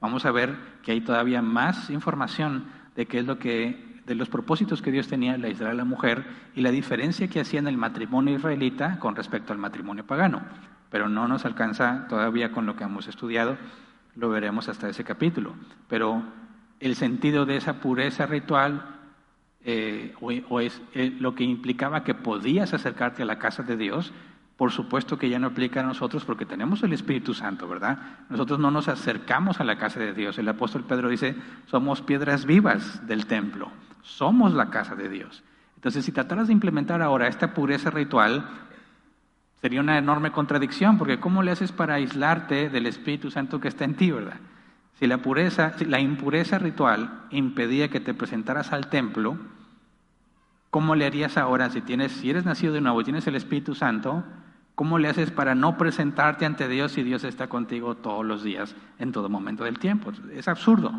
[0.00, 2.64] vamos a ver que hay todavía más información
[2.96, 5.84] de qué es lo que de los propósitos que Dios tenía en la Israel la
[5.84, 6.24] mujer
[6.56, 10.42] y la diferencia que hacía en el matrimonio israelita con respecto al matrimonio pagano.
[10.90, 13.56] Pero no nos alcanza todavía con lo que hemos estudiado,
[14.16, 15.54] lo veremos hasta ese capítulo.
[15.88, 16.24] Pero
[16.80, 18.96] el sentido de esa pureza ritual
[19.64, 24.12] eh, o, es eh, lo que implicaba que podías acercarte a la casa de Dios,
[24.56, 27.98] por supuesto que ya no aplica a nosotros porque tenemos el Espíritu Santo, ¿verdad?
[28.28, 30.38] Nosotros no nos acercamos a la casa de Dios.
[30.38, 33.70] El apóstol Pedro dice, somos piedras vivas del templo
[34.02, 35.42] somos la casa de Dios.
[35.76, 38.48] Entonces, si trataras de implementar ahora esta pureza ritual,
[39.60, 43.84] sería una enorme contradicción, porque ¿cómo le haces para aislarte del Espíritu Santo que está
[43.84, 44.36] en ti, verdad?
[45.00, 49.38] Si la pureza, la impureza ritual impedía que te presentaras al templo,
[50.70, 53.74] ¿Cómo le harías ahora si tienes, si eres nacido de nuevo y tienes el Espíritu
[53.74, 54.22] Santo?
[54.76, 58.76] ¿Cómo le haces para no presentarte ante Dios si Dios está contigo todos los días,
[59.00, 60.12] en todo momento del tiempo?
[60.32, 60.92] Es absurdo.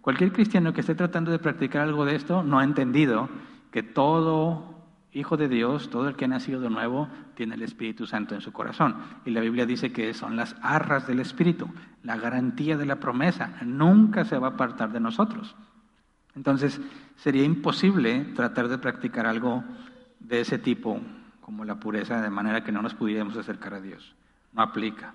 [0.00, 3.28] Cualquier cristiano que esté tratando de practicar algo de esto no ha entendido
[3.70, 4.71] que todo
[5.12, 8.40] hijo de Dios, todo el que ha nacido de nuevo, tiene el Espíritu Santo en
[8.40, 8.96] su corazón.
[9.24, 11.68] Y la Biblia dice que son las arras del Espíritu,
[12.02, 13.58] la garantía de la promesa.
[13.64, 15.54] Nunca se va a apartar de nosotros.
[16.34, 16.80] Entonces,
[17.16, 19.62] sería imposible tratar de practicar algo
[20.18, 20.98] de ese tipo,
[21.40, 24.14] como la pureza, de manera que no nos pudiéramos acercar a Dios.
[24.52, 25.14] No aplica.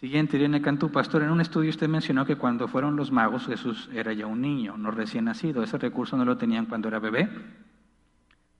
[0.00, 3.88] Siguiente, Irene Cantú, pastor, en un estudio usted mencionó que cuando fueron los magos Jesús
[3.92, 5.62] era ya un niño, no recién nacido.
[5.62, 7.30] Ese recurso no lo tenían cuando era bebé.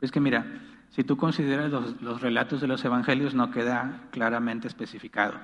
[0.03, 0.45] Es que mira,
[0.91, 5.35] si tú consideras los, relatos de los evangelios no queda claramente especificado.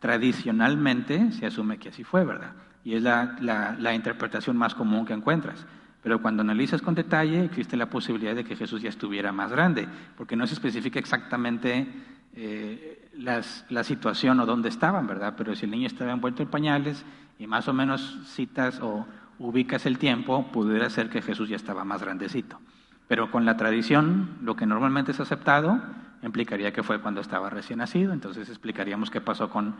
[0.00, 2.52] Tradicionalmente se asume que así fue, ¿verdad?
[2.84, 5.64] Y es la, interpretación más común que encuentras.
[6.02, 9.88] Pero cuando analizas con detalle, existe la posibilidad de que Jesús ya estuviera más grande,
[10.16, 11.86] porque no se especifica exactamente
[12.34, 15.34] eh, la situación o dónde estaban, ¿verdad?
[15.36, 17.04] Pero si el niño estaba envuelto en pañales
[17.38, 19.06] y más o menos citas o
[19.38, 22.60] ubicas el tiempo, pudiera ser que Jesús ya estaba más grandecito.
[23.08, 25.80] Pero con la tradición, lo que normalmente es aceptado,
[26.22, 29.74] implicaría que fue cuando estaba recién nacido, entonces explicaríamos qué pasó con,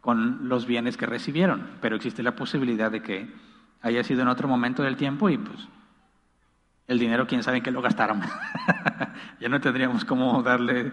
[0.00, 1.70] con los bienes que recibieron.
[1.80, 3.32] Pero existe la posibilidad de que
[3.82, 5.68] haya sido en otro momento del tiempo y pues
[6.88, 8.20] el dinero quién sabe en qué lo gastaron.
[9.40, 10.92] ya no tendríamos cómo darle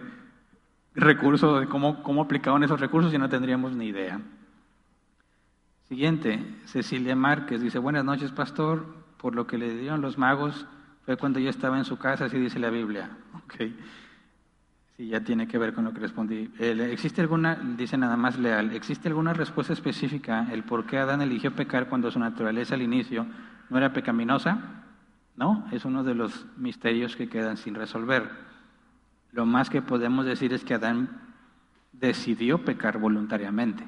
[0.94, 4.22] recursos, cómo, cómo aplicaban esos recursos, ya no tendríamos ni idea.
[5.88, 8.86] Siguiente, Cecilia Márquez dice, buenas noches, pastor,
[9.18, 10.68] por lo que le dieron los magos
[11.10, 13.10] fue cuando yo estaba en su casa, así dice la Biblia.
[13.46, 13.76] Okay.
[14.96, 16.52] Sí, ya tiene que ver con lo que respondí.
[16.60, 21.56] ¿Existe alguna, dice nada más leal, ¿existe alguna respuesta específica el por qué Adán eligió
[21.56, 23.26] pecar cuando su naturaleza al inicio
[23.72, 24.84] no era pecaminosa?
[25.36, 28.30] No, es uno de los misterios que quedan sin resolver.
[29.32, 31.10] Lo más que podemos decir es que Adán
[31.92, 33.84] decidió pecar voluntariamente.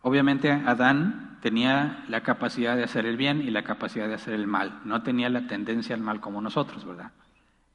[0.00, 4.48] Obviamente Adán tenía la capacidad de hacer el bien y la capacidad de hacer el
[4.48, 4.80] mal.
[4.84, 7.12] No tenía la tendencia al mal como nosotros, ¿verdad?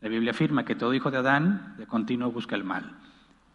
[0.01, 2.91] La Biblia afirma que todo hijo de Adán de continuo busca el mal.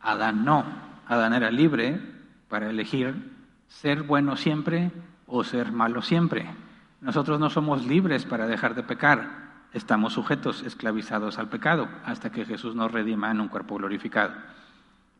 [0.00, 0.64] Adán no.
[1.06, 2.00] Adán era libre
[2.48, 3.30] para elegir
[3.68, 4.90] ser bueno siempre
[5.26, 6.46] o ser malo siempre.
[7.02, 9.66] Nosotros no somos libres para dejar de pecar.
[9.74, 14.32] Estamos sujetos, esclavizados al pecado, hasta que Jesús nos redima en un cuerpo glorificado.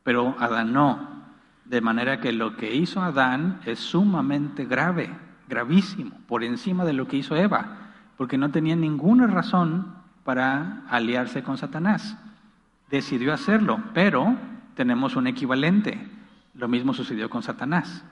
[0.03, 1.23] Pero Adán no.
[1.69, 5.11] De manera que lo que hizo Adán es sumamente grave,
[5.49, 9.95] gravísimo, por encima de lo que hizo Eva, porque no tenía ninguna razón
[10.25, 12.17] para aliarse con Satanás.
[12.89, 14.37] Decidió hacerlo, pero
[14.75, 16.09] tenemos un equivalente.
[16.55, 18.05] Lo mismo sucedió con Satanás.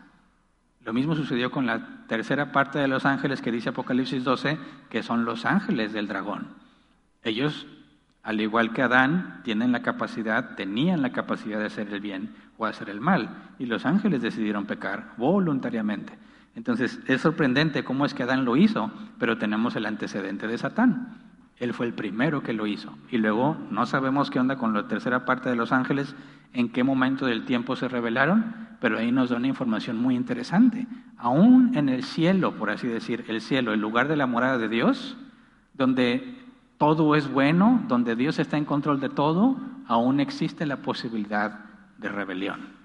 [0.84, 4.58] Lo mismo sucedió con la tercera parte de los ángeles que dice Apocalipsis 12,
[4.90, 6.48] que son los ángeles del dragón.
[7.22, 7.66] Ellos,
[8.22, 12.66] al igual que Adán, tienen la capacidad, tenían la capacidad de hacer el bien o
[12.66, 13.28] hacer el mal,
[13.58, 16.12] y los ángeles decidieron pecar voluntariamente.
[16.56, 21.18] Entonces, es sorprendente cómo es que Adán lo hizo, pero tenemos el antecedente de Satán.
[21.58, 22.96] Él fue el primero que lo hizo.
[23.10, 26.14] Y luego no sabemos qué onda con la tercera parte de los ángeles,
[26.52, 30.86] en qué momento del tiempo se revelaron, pero ahí nos da una información muy interesante.
[31.16, 34.68] Aún en el cielo, por así decir, el cielo, el lugar de la morada de
[34.68, 35.16] Dios,
[35.74, 36.36] donde
[36.78, 41.60] todo es bueno, donde Dios está en control de todo, aún existe la posibilidad
[41.98, 42.84] de rebelión.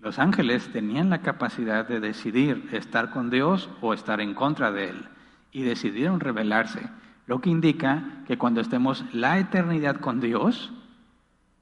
[0.00, 4.90] Los ángeles tenían la capacidad de decidir estar con Dios o estar en contra de
[4.90, 5.08] Él
[5.52, 6.88] y decidieron rebelarse.
[7.26, 10.72] Lo que indica que cuando estemos la eternidad con Dios,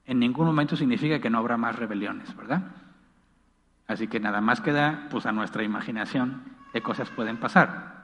[0.07, 2.63] en ningún momento significa que no habrá más rebeliones, ¿verdad?
[3.89, 7.98] Así que nada más queda pues a nuestra imaginación qué cosas pueden pasar.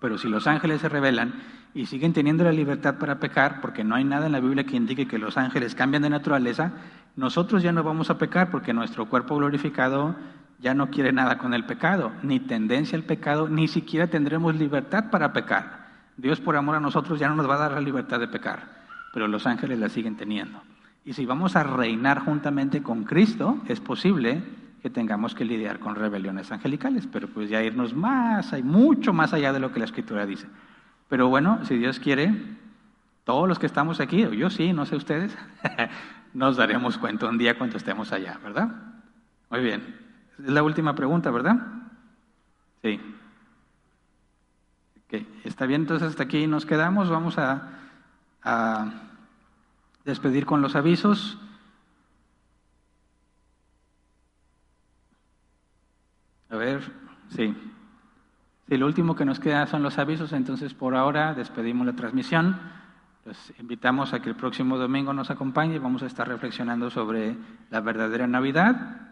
[0.00, 1.34] Pero si los ángeles se rebelan
[1.74, 4.76] y siguen teniendo la libertad para pecar, porque no hay nada en la Biblia que
[4.76, 6.72] indique que los ángeles cambian de naturaleza,
[7.16, 10.16] nosotros ya no vamos a pecar porque nuestro cuerpo glorificado
[10.58, 15.10] ya no quiere nada con el pecado, ni tendencia al pecado, ni siquiera tendremos libertad
[15.10, 15.88] para pecar.
[16.16, 18.80] Dios por amor a nosotros ya no nos va a dar la libertad de pecar,
[19.12, 20.60] pero los ángeles la siguen teniendo.
[21.04, 24.42] Y si vamos a reinar juntamente con Cristo, es posible
[24.82, 29.32] que tengamos que lidiar con rebeliones angelicales, pero pues ya irnos más, hay mucho más
[29.32, 30.46] allá de lo que la Escritura dice.
[31.08, 32.34] Pero bueno, si Dios quiere,
[33.24, 35.36] todos los que estamos aquí, o yo sí, no sé ustedes,
[36.34, 38.70] nos daremos cuenta un día cuando estemos allá, ¿verdad?
[39.50, 39.96] Muy bien.
[40.38, 41.56] Es la última pregunta, ¿verdad?
[42.82, 43.00] Sí.
[45.44, 47.10] Está bien, entonces hasta aquí nos quedamos.
[47.10, 47.72] Vamos a,
[50.04, 51.38] despedir con los avisos.
[56.50, 56.82] A ver,
[57.28, 57.54] sí.
[58.68, 62.56] Sí, lo último que nos queda son los avisos, entonces por ahora despedimos la transmisión.
[63.24, 65.78] Los invitamos a que el próximo domingo nos acompañe.
[65.78, 67.36] Vamos a estar reflexionando sobre
[67.70, 69.08] la verdadera Navidad.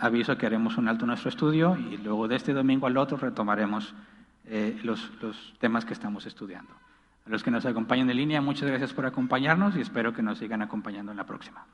[0.00, 3.16] Aviso que haremos un alto en nuestro estudio y luego de este domingo al otro
[3.16, 3.94] retomaremos
[4.46, 6.72] eh, los, los temas que estamos estudiando.
[7.26, 10.38] A los que nos acompañan en línea, muchas gracias por acompañarnos y espero que nos
[10.38, 11.64] sigan acompañando en la próxima.